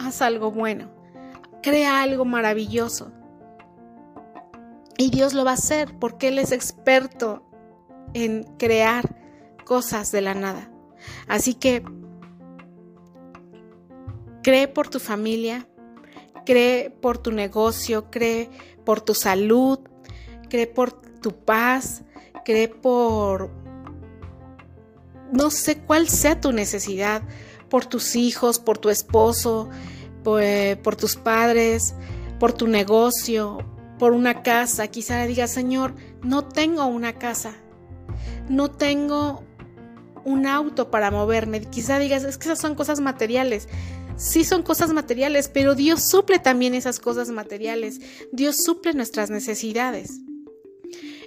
haz 0.00 0.20
algo 0.20 0.50
bueno, 0.50 0.90
crea 1.62 2.02
algo 2.02 2.24
maravilloso. 2.24 3.12
Y 4.96 5.10
Dios 5.10 5.32
lo 5.32 5.44
va 5.44 5.52
a 5.52 5.54
hacer 5.54 5.98
porque 5.98 6.28
Él 6.28 6.38
es 6.38 6.52
experto 6.52 7.42
en 8.12 8.44
crear 8.58 9.16
cosas 9.64 10.12
de 10.12 10.20
la 10.20 10.34
nada. 10.34 10.70
Así 11.26 11.54
que 11.54 11.82
Cree 14.42 14.68
por 14.68 14.88
tu 14.88 15.00
familia, 15.00 15.68
cree 16.46 16.88
por 16.88 17.18
tu 17.18 17.30
negocio, 17.30 18.10
cree 18.10 18.48
por 18.86 19.02
tu 19.02 19.14
salud, 19.14 19.80
cree 20.48 20.66
por 20.66 20.92
tu 20.92 21.32
paz, 21.44 22.04
cree 22.42 22.68
por, 22.68 23.50
no 25.30 25.50
sé 25.50 25.76
cuál 25.76 26.08
sea 26.08 26.40
tu 26.40 26.52
necesidad, 26.52 27.22
por 27.68 27.84
tus 27.84 28.16
hijos, 28.16 28.58
por 28.58 28.78
tu 28.78 28.88
esposo, 28.88 29.68
por, 30.22 30.42
por 30.82 30.96
tus 30.96 31.16
padres, 31.16 31.94
por 32.38 32.52
tu 32.52 32.66
negocio, 32.66 33.58
por 33.98 34.12
una 34.12 34.42
casa. 34.42 34.88
Quizá 34.88 35.24
digas, 35.24 35.50
Señor, 35.50 35.94
no 36.22 36.44
tengo 36.44 36.86
una 36.86 37.14
casa, 37.14 37.54
no 38.48 38.70
tengo 38.70 39.44
un 40.24 40.46
auto 40.46 40.90
para 40.90 41.10
moverme. 41.10 41.62
Quizá 41.62 41.98
digas, 41.98 42.24
es 42.24 42.38
que 42.38 42.44
esas 42.44 42.58
son 42.58 42.74
cosas 42.74 43.00
materiales 43.00 43.68
sí 44.20 44.44
son 44.44 44.62
cosas 44.62 44.92
materiales, 44.92 45.48
pero 45.48 45.74
Dios 45.74 46.02
suple 46.08 46.38
también 46.38 46.74
esas 46.74 47.00
cosas 47.00 47.30
materiales. 47.30 48.00
Dios 48.32 48.56
suple 48.62 48.92
nuestras 48.92 49.30
necesidades. 49.30 50.20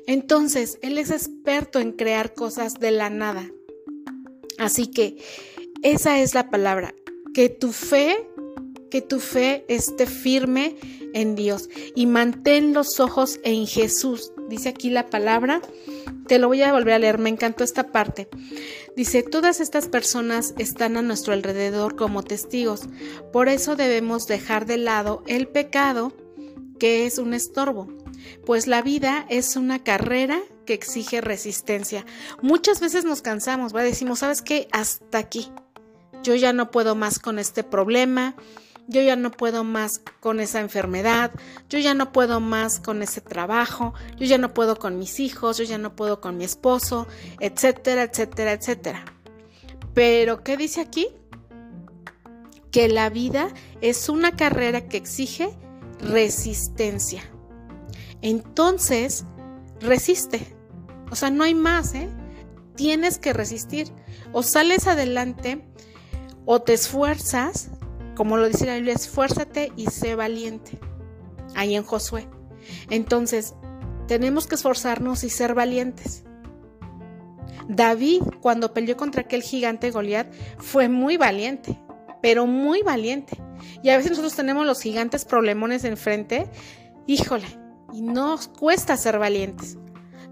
Entonces, 0.06 0.77
Él 0.82 0.97
es 0.97 1.12
experto 1.12 1.79
en 1.79 1.93
crear 1.93 2.34
cosas 2.34 2.75
de 2.75 2.91
la 2.91 3.10
nada. 3.10 3.49
Así 4.60 4.88
que 4.88 5.17
esa 5.82 6.19
es 6.19 6.36
la 6.36 6.49
palabra, 6.49 6.93
que 7.34 7.49
tu 7.49 7.71
fe, 7.71 8.29
que 8.93 9.01
tu 9.01 9.19
fe 9.19 9.65
esté 9.69 10.06
firme 10.06 10.75
en 11.15 11.34
Dios 11.34 11.67
y 11.95 12.06
mantén 12.06 12.75
los 12.75 12.99
ojos 12.99 13.39
en 13.43 13.65
Jesús. 13.65 14.32
Dice 14.49 14.69
aquí 14.69 14.91
la 14.91 15.10
palabra 15.10 15.63
Te 16.27 16.38
lo 16.38 16.47
voy 16.47 16.62
a 16.62 16.71
volver 16.71 16.93
a 16.93 16.99
leer, 16.99 17.17
me 17.17 17.32
encantó 17.32 17.63
esta 17.63 17.91
parte. 17.91 18.29
Dice, 18.95 19.23
todas 19.23 19.62
estas 19.62 19.88
personas 19.88 20.53
están 20.60 20.95
a 20.95 21.01
nuestro 21.01 21.34
alrededor 21.34 21.95
como 21.95 22.21
testigos, 22.21 22.82
por 23.32 23.49
eso 23.49 23.75
debemos 23.75 24.27
dejar 24.27 24.67
de 24.67 24.77
lado 24.77 25.23
el 25.25 25.47
pecado 25.47 26.13
que 26.77 27.08
es 27.08 27.17
un 27.17 27.34
estorbo, 27.34 27.88
pues 28.45 28.67
la 28.67 28.84
vida 28.84 29.25
es 29.27 29.56
una 29.56 29.84
carrera 29.84 30.39
que 30.67 30.75
exige 30.75 31.19
resistencia. 31.19 32.06
Muchas 32.43 32.79
veces 32.79 33.06
nos 33.06 33.23
cansamos, 33.23 33.75
¿va? 33.75 33.82
decimos, 33.82 34.19
¿sabes 34.19 34.43
qué? 34.43 34.67
Hasta 34.71 35.17
aquí. 35.17 35.51
Yo 36.21 36.36
ya 36.36 36.53
no 36.53 36.69
puedo 36.69 36.93
más 36.93 37.17
con 37.17 37.39
este 37.39 37.63
problema, 37.63 38.36
yo 38.88 39.02
ya 39.02 39.15
no 39.15 39.32
puedo 39.32 39.63
más 39.63 40.02
con 40.19 40.39
esa 40.39 40.60
enfermedad, 40.60 41.32
yo 41.69 41.80
ya 41.80 41.93
no 41.93 42.12
puedo 42.12 42.39
más 42.39 42.80
con 42.80 43.02
ese 43.02 43.22
trabajo, 43.22 43.93
yo 44.17 44.26
ya 44.26 44.38
no 44.38 44.54
puedo 44.54 44.78
con 44.78 45.00
mis 45.00 45.19
hijos, 45.19 45.58
yo 45.58 45.63
ya 45.63 45.78
no 45.78 45.96
puedo 45.96 46.22
con 46.22 46.38
mi 46.38 46.43
esposo, 46.43 47.08
etcétera, 47.39 48.04
etcétera, 48.04 48.54
etcétera. 48.54 49.06
Pero, 49.93 50.43
¿qué 50.43 50.58
dice 50.58 50.82
aquí? 50.82 51.08
Que 52.72 52.88
la 52.88 53.10
vida 53.10 53.50
es 53.82 54.10
una 54.10 54.36
carrera 54.36 54.88
que 54.88 54.98
exige 54.98 55.56
resistencia. 56.00 57.24
Entonces, 58.22 59.26
resiste. 59.80 60.56
O 61.12 61.15
sea, 61.15 61.30
no 61.30 61.43
hay 61.43 61.54
más, 61.54 61.93
¿eh? 61.93 62.10
Tienes 62.76 63.19
que 63.19 63.34
resistir. 63.34 63.91
O 64.32 64.41
sales 64.41 64.88
adelante 64.88 65.63
o 66.46 66.62
te 66.62 66.74
esfuerzas 66.74 67.69
como 68.15 68.38
lo 68.38 68.47
dice 68.47 68.65
la 68.65 68.76
Biblia, 68.76 68.93
esfuérzate 68.93 69.71
y 69.76 69.88
sé 69.88 70.15
valiente. 70.15 70.80
Ahí 71.56 71.76
en 71.76 71.84
Josué. 71.84 72.28
Entonces, 72.89 73.56
tenemos 74.08 74.47
que 74.47 74.56
esforzarnos 74.56 75.23
y 75.23 75.30
ser 75.30 75.54
valientes. 75.54 76.23
David, 77.67 78.23
cuando 78.41 78.73
peleó 78.73 78.97
contra 78.97 79.21
aquel 79.21 79.41
gigante 79.41 79.91
Goliat, 79.91 80.32
fue 80.58 80.89
muy 80.89 81.17
valiente, 81.17 81.80
pero 82.21 82.45
muy 82.45 82.82
valiente. 82.82 83.38
Y 83.82 83.89
a 83.89 83.97
veces 83.97 84.12
nosotros 84.12 84.36
tenemos 84.36 84.65
los 84.65 84.82
gigantes 84.82 85.26
problemones 85.26 85.84
enfrente, 85.84 86.49
híjole, 87.08 87.47
y 87.93 88.02
nos 88.02 88.47
cuesta 88.47 88.97
ser 88.97 89.19
valientes. 89.19 89.78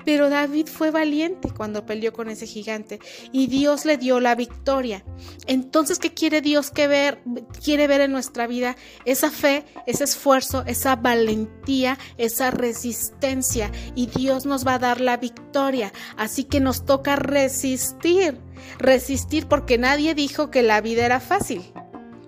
Pero 0.06 0.30
David 0.30 0.68
fue 0.68 0.92
valiente 0.92 1.50
cuando 1.56 1.86
peleó 1.86 2.14
con 2.14 2.30
ese 2.30 2.48
gigante 2.48 3.00
y 3.32 3.48
Dios 3.48 3.86
le 3.86 3.98
dio 3.98 4.20
la 4.20 4.36
victoria. 4.36 5.04
Entonces, 5.48 6.00
¿qué 6.00 6.14
quiere 6.14 6.42
Dios 6.42 6.72
que 6.72 6.88
ver? 6.88 7.22
Quiere 7.64 7.88
ver 7.88 8.02
en 8.02 8.12
nuestra 8.12 8.48
vida 8.48 8.76
esa 9.06 9.32
fe, 9.32 9.66
ese 9.86 10.04
esfuerzo, 10.04 10.64
esa 10.68 10.96
valentía, 10.96 11.98
esa 12.18 12.52
resistencia 12.52 13.72
y 13.96 14.08
Dios 14.08 14.46
nos 14.46 14.66
va 14.66 14.76
a 14.76 14.80
dar 14.80 15.02
la 15.02 15.18
victoria. 15.18 15.94
Así 16.18 16.44
que 16.44 16.60
nos 16.60 16.86
toca 16.86 17.16
resistir, 17.16 18.40
resistir 18.78 19.48
porque 19.48 19.78
nadie 19.78 20.16
dijo 20.16 20.52
que 20.52 20.64
la 20.64 20.82
vida 20.82 21.06
era 21.06 21.20
fácil. 21.20 21.72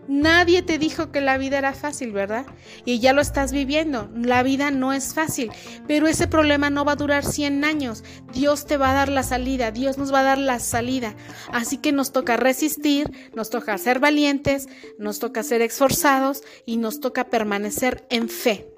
Nadie 0.08 0.62
te 0.62 0.78
dijo 0.78 1.12
que 1.12 1.22
la 1.22 1.38
vida 1.38 1.58
era 1.58 1.74
fácil, 1.74 2.12
¿verdad? 2.12 2.46
Y 2.86 3.00
ya 3.00 3.14
lo 3.14 3.22
estás 3.22 3.52
viviendo. 3.52 4.10
La 4.16 4.44
vida 4.44 4.72
no 4.72 4.94
es 4.94 5.14
fácil, 5.14 5.52
pero 5.88 6.08
ese 6.08 6.28
problema 6.28 6.70
no 6.70 6.86
va 6.86 6.94
a 6.94 6.98
durar 6.98 7.26
100 7.26 7.64
años. 7.64 8.04
Dios 8.34 8.66
te 8.66 8.78
va 8.78 8.92
a 8.92 8.94
dar 8.94 9.10
la 9.10 9.24
salida, 9.24 9.72
Dios 9.72 9.98
nos 9.98 10.14
va 10.14 10.20
a 10.20 10.24
dar 10.24 10.38
la 10.38 10.60
salida. 10.60 11.16
Así 11.52 11.78
que 11.78 11.92
nos 11.92 12.12
toca 12.12 12.38
resistir, 12.38 13.12
nos 13.34 13.50
toca 13.50 13.78
ser 13.78 14.00
valientes, 14.00 14.68
nos 14.98 15.20
toca 15.20 15.44
ser 15.44 15.62
esforzados 15.62 16.44
y 16.66 16.78
nos 16.78 17.00
toca 17.00 17.30
permanecer 17.30 18.06
en 18.10 18.30
fe 18.30 18.73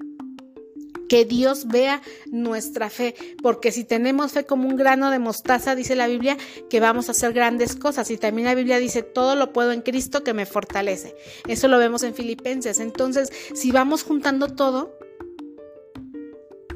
que 1.08 1.24
Dios 1.24 1.66
vea 1.68 2.02
nuestra 2.30 2.90
fe, 2.90 3.14
porque 3.42 3.72
si 3.72 3.84
tenemos 3.84 4.32
fe 4.32 4.44
como 4.44 4.68
un 4.68 4.76
grano 4.76 5.10
de 5.10 5.18
mostaza, 5.18 5.74
dice 5.74 5.94
la 5.94 6.06
Biblia, 6.06 6.36
que 6.68 6.80
vamos 6.80 7.08
a 7.08 7.12
hacer 7.12 7.32
grandes 7.32 7.76
cosas. 7.76 8.10
Y 8.10 8.16
también 8.16 8.46
la 8.46 8.54
Biblia 8.54 8.78
dice, 8.78 9.02
todo 9.02 9.34
lo 9.36 9.52
puedo 9.52 9.72
en 9.72 9.82
Cristo 9.82 10.22
que 10.22 10.34
me 10.34 10.46
fortalece. 10.46 11.14
Eso 11.46 11.68
lo 11.68 11.78
vemos 11.78 12.02
en 12.02 12.14
Filipenses. 12.14 12.80
Entonces, 12.80 13.30
si 13.54 13.70
vamos 13.70 14.02
juntando 14.02 14.48
todo, 14.48 14.96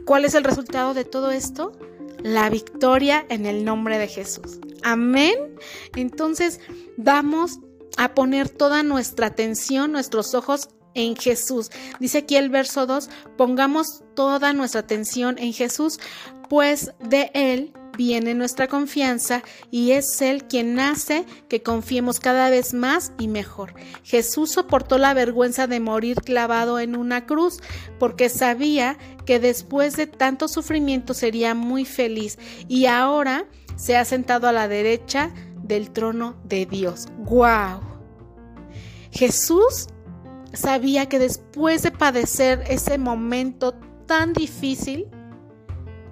¿cuál 0.05 0.25
es 0.25 0.35
el 0.35 0.45
resultado 0.45 0.95
de 0.95 1.05
todo 1.05 1.31
esto? 1.31 1.73
La 2.23 2.51
victoria 2.51 3.25
en 3.29 3.47
el 3.47 3.65
nombre 3.65 3.99
de 3.99 4.09
Jesús. 4.09 4.59
Amén. 4.83 5.57
Entonces, 5.97 6.61
vamos 6.97 7.61
a 7.97 8.15
poner 8.15 8.49
toda 8.49 8.83
nuestra 8.83 9.27
atención, 9.27 9.93
nuestros 9.93 10.35
ojos 10.35 10.69
en 10.95 11.17
Jesús. 11.17 11.71
Dice 11.99 12.19
aquí 12.19 12.37
el 12.37 12.51
verso 12.51 12.87
2, 12.87 13.09
pongamos 13.37 14.03
toda 14.15 14.53
nuestra 14.53 14.81
atención 14.81 15.39
en 15.39 15.53
Jesús, 15.53 15.99
pues 16.49 16.93
de 17.01 17.31
Él 17.35 17.73
viene 17.97 18.35
nuestra 18.35 18.67
confianza 18.67 19.43
y 19.71 19.93
es 19.93 20.23
Él 20.23 20.45
quien 20.45 20.81
hace 20.81 21.27
que 21.49 21.63
confiemos 21.63 22.19
cada 22.19 22.49
vez 22.51 22.73
más 22.73 23.13
y 23.19 23.29
mejor. 23.29 23.75
Jesús 24.03 24.53
soportó 24.53 24.97
la 24.97 25.13
vergüenza 25.15 25.67
de 25.67 25.81
morir 25.81 26.17
clavado 26.17 26.79
en 26.79 26.97
una 26.97 27.27
cruz 27.27 27.59
porque 27.99 28.29
sabía 28.29 28.97
que 29.27 29.39
después 29.39 29.97
de 29.97 30.07
tanto 30.07 30.49
sufrimiento 30.49 31.15
sería 31.15 31.55
muy 31.55 31.85
feliz 31.85 32.39
y 32.69 32.87
ahora 32.87 33.47
se 33.77 33.97
ha 33.97 34.05
sentado 34.05 34.49
a 34.49 34.53
la 34.53 34.67
derecha 34.67 35.31
del 35.63 35.91
trono 35.91 36.41
de 36.45 36.67
Dios. 36.67 37.07
¡Guau! 37.19 37.81
Jesús 39.13 39.89
sabía 40.53 41.09
que 41.09 41.19
después 41.19 41.83
de 41.83 41.91
padecer 41.91 42.65
ese 42.69 42.99
momento 42.99 43.75
tan 44.07 44.33
difícil, 44.33 45.09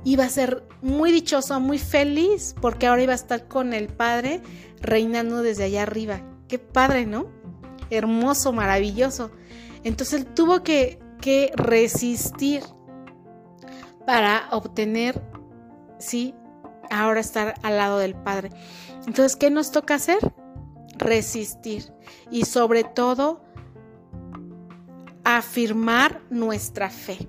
iba 0.04 0.24
a 0.24 0.28
ser 0.28 0.64
muy 0.80 1.12
dichoso, 1.12 1.58
muy 1.60 1.78
feliz, 1.78 2.54
porque 2.60 2.86
ahora 2.86 3.02
iba 3.02 3.12
a 3.12 3.16
estar 3.16 3.48
con 3.48 3.74
el 3.74 3.88
Padre 3.88 4.40
reinando 4.80 5.42
desde 5.42 5.64
allá 5.64 5.82
arriba. 5.82 6.20
Qué 6.46 6.58
padre, 6.58 7.04
¿no? 7.04 7.26
Hermoso, 7.90 8.52
maravilloso. 8.52 9.30
Entonces 9.84 10.20
él 10.20 10.26
tuvo 10.26 10.62
que, 10.62 10.98
que 11.20 11.52
resistir 11.56 12.62
para 14.06 14.48
obtener, 14.52 15.22
sí, 15.98 16.34
ahora 16.90 17.20
estar 17.20 17.54
al 17.62 17.76
lado 17.76 17.98
del 17.98 18.14
Padre. 18.14 18.50
Entonces, 19.06 19.36
¿qué 19.36 19.50
nos 19.50 19.70
toca 19.70 19.96
hacer? 19.96 20.18
Resistir. 20.96 21.92
Y 22.30 22.44
sobre 22.44 22.84
todo, 22.84 23.42
afirmar 25.36 26.22
nuestra 26.30 26.88
fe. 26.88 27.28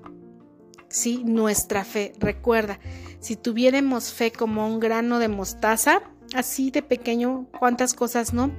Sí, 0.88 1.22
nuestra 1.26 1.84
fe. 1.84 2.14
Recuerda, 2.18 2.80
si 3.20 3.36
tuviéramos 3.36 4.14
fe 4.14 4.32
como 4.32 4.66
un 4.66 4.80
grano 4.80 5.20
de 5.20 5.28
mostaza, 5.28 6.02
así 6.34 6.72
de 6.72 6.82
pequeño, 6.82 7.48
¿cuántas 7.60 7.94
cosas 7.94 8.34
no 8.34 8.52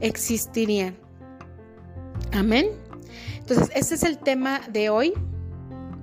existirían? 0.00 0.96
Amén. 2.32 2.68
Entonces, 3.38 3.70
este 3.74 3.96
es 3.96 4.04
el 4.04 4.18
tema 4.18 4.60
de 4.70 4.88
hoy. 4.88 5.14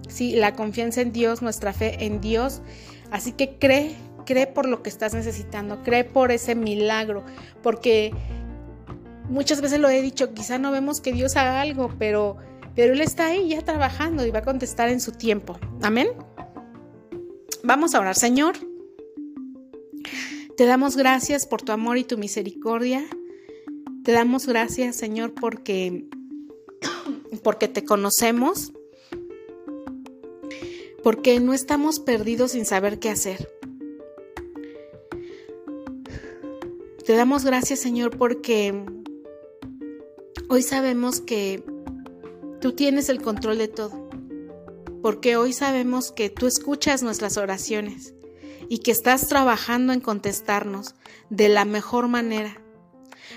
Sí, 0.09 0.35
la 0.35 0.53
confianza 0.53 0.99
en 0.99 1.13
Dios, 1.13 1.41
nuestra 1.41 1.71
fe 1.71 2.05
en 2.05 2.19
Dios. 2.19 2.61
Así 3.11 3.31
que 3.31 3.57
cree, 3.57 3.95
cree 4.25 4.45
por 4.45 4.67
lo 4.67 4.83
que 4.83 4.89
estás 4.89 5.13
necesitando, 5.13 5.83
cree 5.83 6.03
por 6.03 6.31
ese 6.33 6.53
milagro, 6.53 7.23
porque 7.61 8.11
muchas 9.29 9.61
veces 9.61 9.79
lo 9.79 9.87
he 9.87 10.01
dicho, 10.01 10.33
quizá 10.33 10.57
no 10.57 10.71
vemos 10.71 10.99
que 10.99 11.13
Dios 11.13 11.37
haga 11.37 11.61
algo, 11.61 11.89
pero 11.97 12.37
pero 12.75 12.93
Él 12.93 13.01
está 13.01 13.27
ahí 13.27 13.49
ya 13.49 13.61
trabajando 13.61 14.25
y 14.25 14.31
va 14.31 14.39
a 14.39 14.43
contestar 14.43 14.89
en 14.89 14.99
su 14.99 15.11
tiempo. 15.11 15.57
Amén. 15.81 16.09
Vamos 17.63 17.95
a 17.95 17.99
orar, 17.99 18.15
Señor. 18.15 18.55
Te 20.57 20.65
damos 20.65 20.95
gracias 20.95 21.45
por 21.45 21.61
tu 21.61 21.71
amor 21.71 21.97
y 21.97 22.03
tu 22.03 22.17
misericordia. 22.17 23.03
Te 24.03 24.11
damos 24.11 24.45
gracias, 24.45 24.95
Señor, 24.95 25.33
porque 25.33 26.07
porque 27.43 27.67
te 27.67 27.85
conocemos. 27.85 28.73
Porque 31.03 31.39
no 31.39 31.53
estamos 31.53 31.99
perdidos 31.99 32.51
sin 32.51 32.65
saber 32.65 32.99
qué 32.99 33.09
hacer. 33.09 33.49
Te 37.05 37.13
damos 37.13 37.43
gracias, 37.43 37.79
Señor, 37.79 38.17
porque 38.17 38.85
hoy 40.47 40.61
sabemos 40.61 41.19
que 41.19 41.61
Tú 42.63 42.71
tienes 42.71 43.09
el 43.09 43.21
control 43.21 43.57
de 43.57 43.67
todo, 43.67 44.07
porque 45.01 45.35
hoy 45.35 45.51
sabemos 45.51 46.13
que 46.13 46.29
tú 46.29 46.47
escuchas 46.47 47.03
nuestras 47.03 47.35
oraciones 47.35 48.13
y 48.69 48.77
que 48.77 48.91
estás 48.91 49.27
trabajando 49.27 49.91
en 49.91 49.99
contestarnos 49.99 50.95
de 51.29 51.49
la 51.49 51.65
mejor 51.65 52.07
manera, 52.07 52.61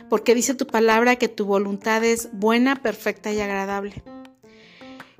porque 0.09 0.37
dice 0.37 0.55
tu 0.55 0.68
palabra 0.68 1.16
que 1.16 1.27
tu 1.27 1.45
voluntad 1.45 2.05
es 2.05 2.29
buena, 2.35 2.77
perfecta 2.83 3.33
y 3.33 3.41
agradable. 3.41 4.05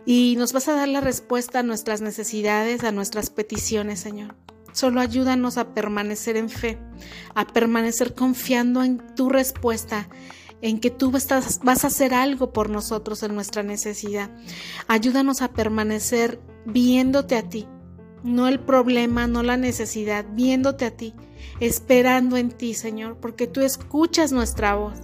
Y 0.05 0.37
nos 0.39 0.53
vas 0.53 0.69
a 0.69 0.75
dar 0.75 0.87
la 0.87 1.01
respuesta 1.01 1.59
a 1.59 1.65
nuestras 1.65 2.01
necesidades, 2.01 2.85
a 2.85 2.93
nuestras 2.93 3.31
peticiones, 3.31 3.99
Señor. 3.99 4.37
Solo 4.71 5.01
ayúdanos 5.01 5.59
a 5.59 5.75
permanecer 5.75 6.37
en 6.37 6.49
fe, 6.49 6.79
a 7.35 7.45
permanecer 7.45 8.15
confiando 8.15 8.85
en 8.85 8.99
tu 9.17 9.31
respuesta 9.31 10.09
en 10.63 10.81
que 10.81 10.91
tú 10.91 11.11
vas 11.11 11.31
a 11.31 11.87
hacer 11.87 12.15
algo 12.15 12.53
por 12.53 12.71
nosotros 12.71 13.23
en 13.23 13.35
nuestra 13.35 13.63
necesidad. 13.63 14.31
Ayúdanos 14.89 15.43
a 15.43 15.53
permanecer 15.53 16.41
viéndote 16.65 17.37
a 17.37 17.49
ti, 17.49 17.67
no 18.25 18.49
el 18.49 18.59
problema, 18.61 19.27
no 19.27 19.43
la 19.43 19.57
necesidad, 19.57 20.25
viéndote 20.33 20.85
a 20.87 20.91
ti, 20.91 21.15
esperando 21.61 22.37
en 22.37 22.51
ti, 22.51 22.75
Señor, 22.75 23.19
porque 23.21 23.47
tú 23.47 23.61
escuchas 23.61 24.33
nuestra 24.33 24.75
voz. 24.75 24.99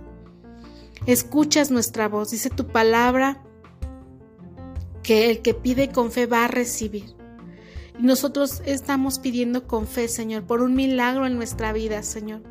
Escuchas 1.07 1.71
nuestra 1.71 2.09
voz, 2.09 2.31
dice 2.31 2.49
tu 2.49 2.69
palabra, 2.69 3.43
que 5.03 5.31
el 5.31 5.43
que 5.43 5.53
pide 5.53 5.91
con 5.91 6.13
fe 6.13 6.27
va 6.27 6.45
a 6.45 6.49
recibir. 6.49 7.17
Nosotros 7.99 8.63
estamos 8.65 9.19
pidiendo 9.19 9.67
con 9.67 9.87
fe, 9.87 10.09
Señor, 10.09 10.45
por 10.45 10.63
un 10.63 10.75
milagro 10.75 11.27
en 11.27 11.37
nuestra 11.37 11.73
vida, 11.73 12.03
Señor, 12.03 12.43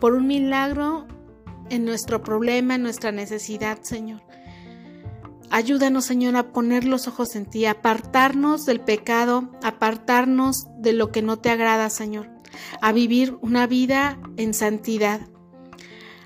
por 0.00 0.14
un 0.14 0.26
milagro 0.26 1.06
en 1.70 1.84
nuestro 1.84 2.22
problema, 2.22 2.74
en 2.74 2.82
nuestra 2.82 3.12
necesidad, 3.12 3.78
Señor. 3.82 4.22
Ayúdanos, 5.50 6.04
Señor, 6.04 6.36
a 6.36 6.52
poner 6.52 6.84
los 6.84 7.08
ojos 7.08 7.34
en 7.34 7.46
ti, 7.46 7.64
apartarnos 7.64 8.66
del 8.66 8.80
pecado, 8.80 9.50
apartarnos 9.62 10.66
de 10.76 10.92
lo 10.92 11.10
que 11.10 11.22
no 11.22 11.38
te 11.38 11.50
agrada, 11.50 11.88
Señor, 11.88 12.28
a 12.82 12.92
vivir 12.92 13.38
una 13.40 13.66
vida 13.66 14.18
en 14.36 14.52
santidad. 14.52 15.22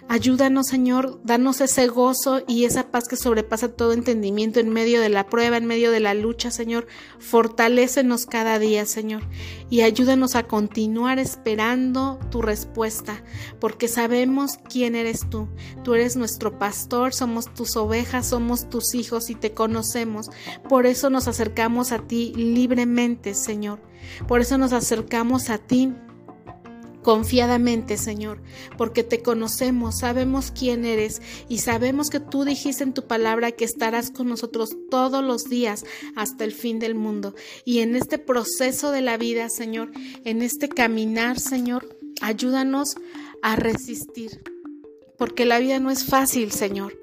Ayúdanos, 0.09 0.67
Señor, 0.67 1.21
danos 1.25 1.61
ese 1.61 1.87
gozo 1.89 2.43
y 2.47 2.65
esa 2.65 2.91
paz 2.91 3.09
que 3.09 3.17
sobrepasa 3.17 3.69
todo 3.69 3.93
entendimiento 3.93 4.61
en 4.61 4.69
medio 4.69 5.01
de 5.01 5.09
la 5.09 5.27
prueba, 5.27 5.57
en 5.57 5.65
medio 5.65 5.91
de 5.91 6.01
la 6.01 6.13
lucha, 6.13 6.51
Señor. 6.51 6.87
Fortalécenos 7.19 8.27
cada 8.27 8.59
día, 8.59 8.85
Señor, 8.85 9.23
y 9.71 9.81
ayúdanos 9.81 10.35
a 10.35 10.43
continuar 10.43 11.19
esperando 11.19 12.19
tu 12.31 12.43
respuesta, 12.43 13.23
porque 13.59 13.89
sabemos 13.89 14.59
quién 14.69 14.97
eres 14.97 15.29
tú. 15.31 15.49
Tú 15.83 15.95
eres 15.95 16.17
nuestro 16.17 16.59
pastor, 16.59 17.15
somos 17.15 17.53
tus 17.55 17.77
ovejas, 17.77 18.27
somos 18.27 18.69
tus 18.69 18.95
hijos 18.95 19.31
y 19.31 19.35
te 19.35 19.55
conocemos. 19.55 20.31
Por 20.69 20.85
eso 20.85 21.09
nos 21.09 21.27
acercamos 21.27 21.91
a 21.91 22.01
ti 22.01 22.33
libremente, 22.37 23.35
Señor. 23.35 23.81
Por 24.29 24.41
eso 24.41 24.59
nos 24.59 24.73
acercamos 24.73 25.49
a 25.49 25.59
ti 25.59 25.95
confiadamente, 27.03 27.97
Señor, 27.97 28.41
porque 28.79 29.03
te 29.03 29.23
conocemos, 29.23 29.99
sabemos 29.99 30.53
quién 30.57 30.85
eres 30.85 31.21
y 31.49 31.59
sabemos 31.59 32.11
que 32.11 32.21
tú 32.21 32.45
dijiste 32.45 32.85
en 32.85 32.95
tu 32.95 33.07
palabra 33.07 33.53
que 33.53 33.65
estarás 33.65 34.11
con 34.11 34.29
nosotros 34.29 34.77
todos 34.91 35.23
los 35.23 35.45
días 35.45 35.85
hasta 36.17 36.45
el 36.45 36.53
fin 36.53 36.79
del 36.79 36.95
mundo. 36.95 37.35
Y 37.65 37.81
en 37.81 37.97
este 37.97 38.19
proceso 38.19 38.91
de 38.91 39.03
la 39.03 39.17
vida, 39.17 39.49
Señor, 39.49 39.91
en 40.25 40.43
este 40.43 40.69
caminar, 40.69 41.39
Señor, 41.39 41.97
ayúdanos 42.21 42.95
a 43.43 43.57
resistir, 43.57 44.43
porque 45.19 45.45
la 45.45 45.59
vida 45.59 45.81
no 45.81 45.91
es 45.91 46.05
fácil, 46.05 46.53
Señor. 46.53 46.97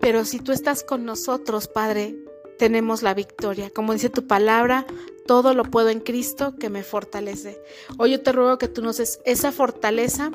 Pero 0.00 0.24
si 0.24 0.38
tú 0.38 0.52
estás 0.52 0.82
con 0.82 1.04
nosotros, 1.04 1.68
Padre, 1.68 2.16
tenemos 2.58 3.02
la 3.02 3.14
victoria. 3.14 3.70
Como 3.70 3.92
dice 3.92 4.08
tu 4.08 4.26
palabra, 4.26 4.86
todo 5.26 5.54
lo 5.54 5.64
puedo 5.64 5.88
en 5.88 6.00
Cristo 6.00 6.56
que 6.56 6.70
me 6.70 6.82
fortalece. 6.82 7.60
Hoy 7.98 8.12
yo 8.12 8.22
te 8.22 8.32
ruego 8.32 8.58
que 8.58 8.68
tú 8.68 8.82
nos 8.82 8.98
des 8.98 9.20
esa 9.24 9.52
fortaleza, 9.52 10.30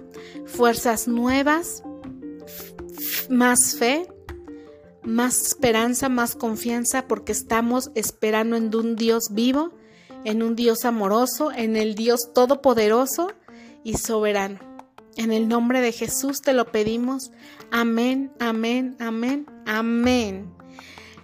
fuerzas 0.46 1.08
nuevas, 1.08 1.84
más 3.30 3.76
fe, 3.76 4.08
más 5.04 5.42
esperanza, 5.48 6.10
más 6.10 6.36
confianza, 6.36 7.08
porque 7.08 7.32
estamos 7.32 7.92
esperando 7.96 8.56
en 8.56 8.76
un 8.76 8.96
Dios 8.96 9.30
vivo, 9.32 9.72
en 10.24 10.42
un 10.42 10.56
Dios 10.56 10.86
amoroso, 10.86 11.52
en 11.52 11.76
el 11.76 11.96
Dios 11.96 12.34
todopoderoso 12.34 13.32
y 13.84 13.98
soberano. 13.98 14.60
En 15.16 15.32
el 15.32 15.48
nombre 15.48 15.82
de 15.82 15.92
Jesús 15.92 16.42
te 16.42 16.54
lo 16.54 16.72
pedimos. 16.72 17.32
Amén, 17.72 18.34
amén, 18.40 18.98
amén, 19.00 19.46
amén. 19.66 20.54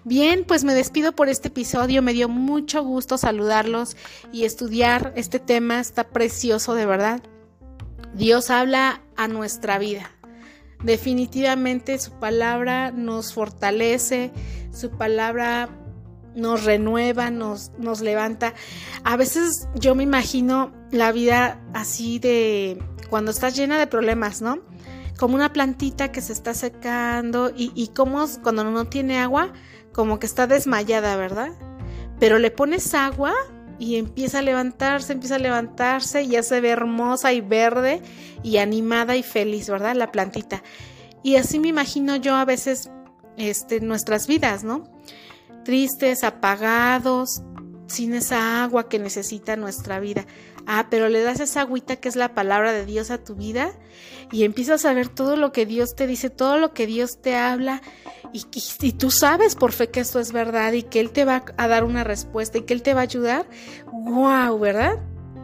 Bien, 0.04 0.46
pues 0.48 0.64
me 0.64 0.74
despido 0.74 1.12
por 1.12 1.30
este 1.30 1.50
episodio. 1.50 2.02
Me 2.02 2.14
dio 2.14 2.28
mucho 2.28 2.84
gusto 2.84 3.18
saludarlos 3.18 3.96
y 4.32 4.46
estudiar 4.46 5.14
este 5.16 5.40
tema. 5.40 5.80
Está 5.80 6.06
precioso, 6.10 6.74
de 6.74 6.86
verdad. 6.86 7.22
Dios 8.16 8.50
habla 8.50 9.02
a 9.16 9.28
nuestra 9.28 9.78
vida. 9.78 10.12
Definitivamente 10.84 12.00
su 12.00 12.12
palabra 12.14 12.92
nos 12.92 13.34
fortalece, 13.34 14.32
su 14.74 14.90
palabra 14.90 15.70
nos 16.36 16.64
renueva, 16.64 17.30
nos, 17.30 17.72
nos 17.78 18.02
levanta. 18.02 18.56
A 19.04 19.16
veces 19.18 19.68
yo 19.76 19.94
me 19.94 20.04
imagino 20.04 20.74
la 20.90 21.12
vida 21.12 21.62
así 21.74 22.18
de 22.18 22.82
cuando 23.10 23.30
estás 23.30 23.56
llena 23.56 23.78
de 23.78 23.86
problemas, 23.86 24.42
¿no? 24.42 24.60
Como 25.22 25.36
una 25.36 25.54
plantita 25.54 26.12
que 26.12 26.20
se 26.20 26.34
está 26.34 26.56
secando 26.56 27.52
y, 27.56 27.72
y 27.76 27.90
como 27.90 28.26
cuando 28.42 28.64
no 28.64 28.86
tiene 28.86 29.20
agua, 29.20 29.54
como 29.94 30.18
que 30.18 30.26
está 30.26 30.48
desmayada, 30.48 31.16
¿verdad? 31.16 31.52
Pero 32.20 32.40
le 32.40 32.50
pones 32.50 32.96
agua 32.96 33.36
y 33.78 33.98
empieza 33.98 34.40
a 34.40 34.42
levantarse, 34.42 35.14
empieza 35.14 35.36
a 35.36 35.38
levantarse 35.38 36.24
y 36.24 36.30
ya 36.30 36.42
se 36.42 36.60
ve 36.60 36.70
hermosa 36.70 37.34
y 37.34 37.42
verde 37.42 38.02
y 38.42 38.58
animada 38.58 39.16
y 39.16 39.22
feliz, 39.22 39.70
¿verdad? 39.70 39.96
La 39.96 40.12
plantita. 40.12 40.64
Y 41.22 41.36
así 41.36 41.60
me 41.60 41.68
imagino 41.68 42.16
yo 42.16 42.34
a 42.34 42.44
veces 42.44 42.90
este, 43.38 43.80
nuestras 43.80 44.26
vidas, 44.26 44.64
¿no? 44.64 44.90
Tristes, 45.64 46.24
apagados, 46.24 47.44
sin 47.86 48.16
esa 48.16 48.64
agua 48.64 48.90
que 48.90 48.98
necesita 48.98 49.56
nuestra 49.56 50.00
vida. 50.00 50.26
Ah, 50.68 50.88
pero 50.90 51.10
le 51.10 51.22
das 51.22 51.40
esa 51.40 51.62
agüita 51.62 51.96
que 51.96 52.10
es 52.10 52.16
la 52.16 52.34
palabra 52.34 52.72
de 52.72 52.86
Dios 52.86 53.12
a 53.12 53.18
tu 53.18 53.36
vida 53.36 53.72
y 54.32 54.44
empiezas 54.44 54.86
a 54.86 54.94
ver 54.94 55.10
todo 55.10 55.36
lo 55.36 55.52
que 55.52 55.66
Dios 55.66 55.96
te 55.96 56.08
dice, 56.08 56.30
todo 56.30 56.58
lo 56.58 56.74
que 56.74 56.88
Dios 56.88 57.22
te 57.22 57.36
habla 57.36 57.82
y, 58.34 58.46
y, 58.82 58.94
tú 58.94 59.12
sabes 59.12 59.56
por 59.56 59.74
fe 59.74 59.90
que 59.90 60.00
esto 60.00 60.20
es 60.20 60.32
verdad 60.32 60.72
y 60.74 60.84
que 60.84 61.00
Él 61.00 61.12
te 61.12 61.26
va 61.26 61.44
a 61.58 61.68
dar 61.68 61.84
una 61.84 62.04
respuesta 62.04 62.58
y 62.58 62.62
que 62.62 62.74
Él 62.74 62.82
te 62.82 62.94
va 62.94 63.02
a 63.02 63.04
ayudar. 63.04 63.46
¡Wow! 63.92 64.58
¿Verdad? 64.58 65.00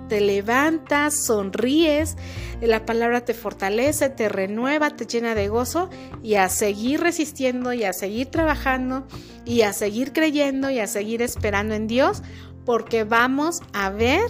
Te 0.08 0.22
levantas, 0.22 1.26
sonríes, 1.26 2.16
la 2.62 2.86
palabra 2.86 3.26
te 3.26 3.34
fortalece, 3.34 4.08
te 4.08 4.30
renueva, 4.30 4.92
te 4.92 5.06
llena 5.06 5.36
de 5.36 5.50
gozo 5.50 5.90
y 6.24 6.36
a 6.36 6.48
seguir 6.48 7.02
resistiendo 7.02 7.74
y 7.74 7.84
a 7.84 7.92
seguir 7.92 8.28
trabajando 8.28 9.06
y 9.44 9.64
a 9.64 9.74
seguir 9.74 10.14
creyendo 10.14 10.70
y 10.70 10.80
a 10.80 10.88
seguir 10.88 11.22
esperando 11.22 11.76
en 11.76 11.88
Dios 11.88 12.24
porque 12.66 13.04
vamos 13.04 13.60
a 13.74 13.90
ver 13.90 14.22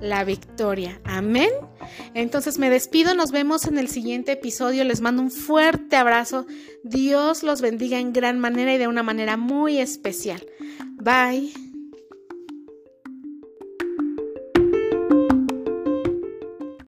la 0.00 0.24
victoria. 0.24 1.00
Amén. 1.04 1.50
Entonces 2.14 2.58
me 2.58 2.70
despido, 2.70 3.14
nos 3.14 3.30
vemos 3.30 3.66
en 3.66 3.78
el 3.78 3.88
siguiente 3.88 4.32
episodio, 4.32 4.84
les 4.84 5.00
mando 5.00 5.22
un 5.22 5.30
fuerte 5.30 5.96
abrazo, 5.96 6.46
Dios 6.82 7.42
los 7.42 7.60
bendiga 7.60 7.98
en 7.98 8.12
gran 8.12 8.38
manera 8.38 8.74
y 8.74 8.78
de 8.78 8.88
una 8.88 9.02
manera 9.02 9.36
muy 9.36 9.78
especial. 9.78 10.44
Bye. 11.02 11.65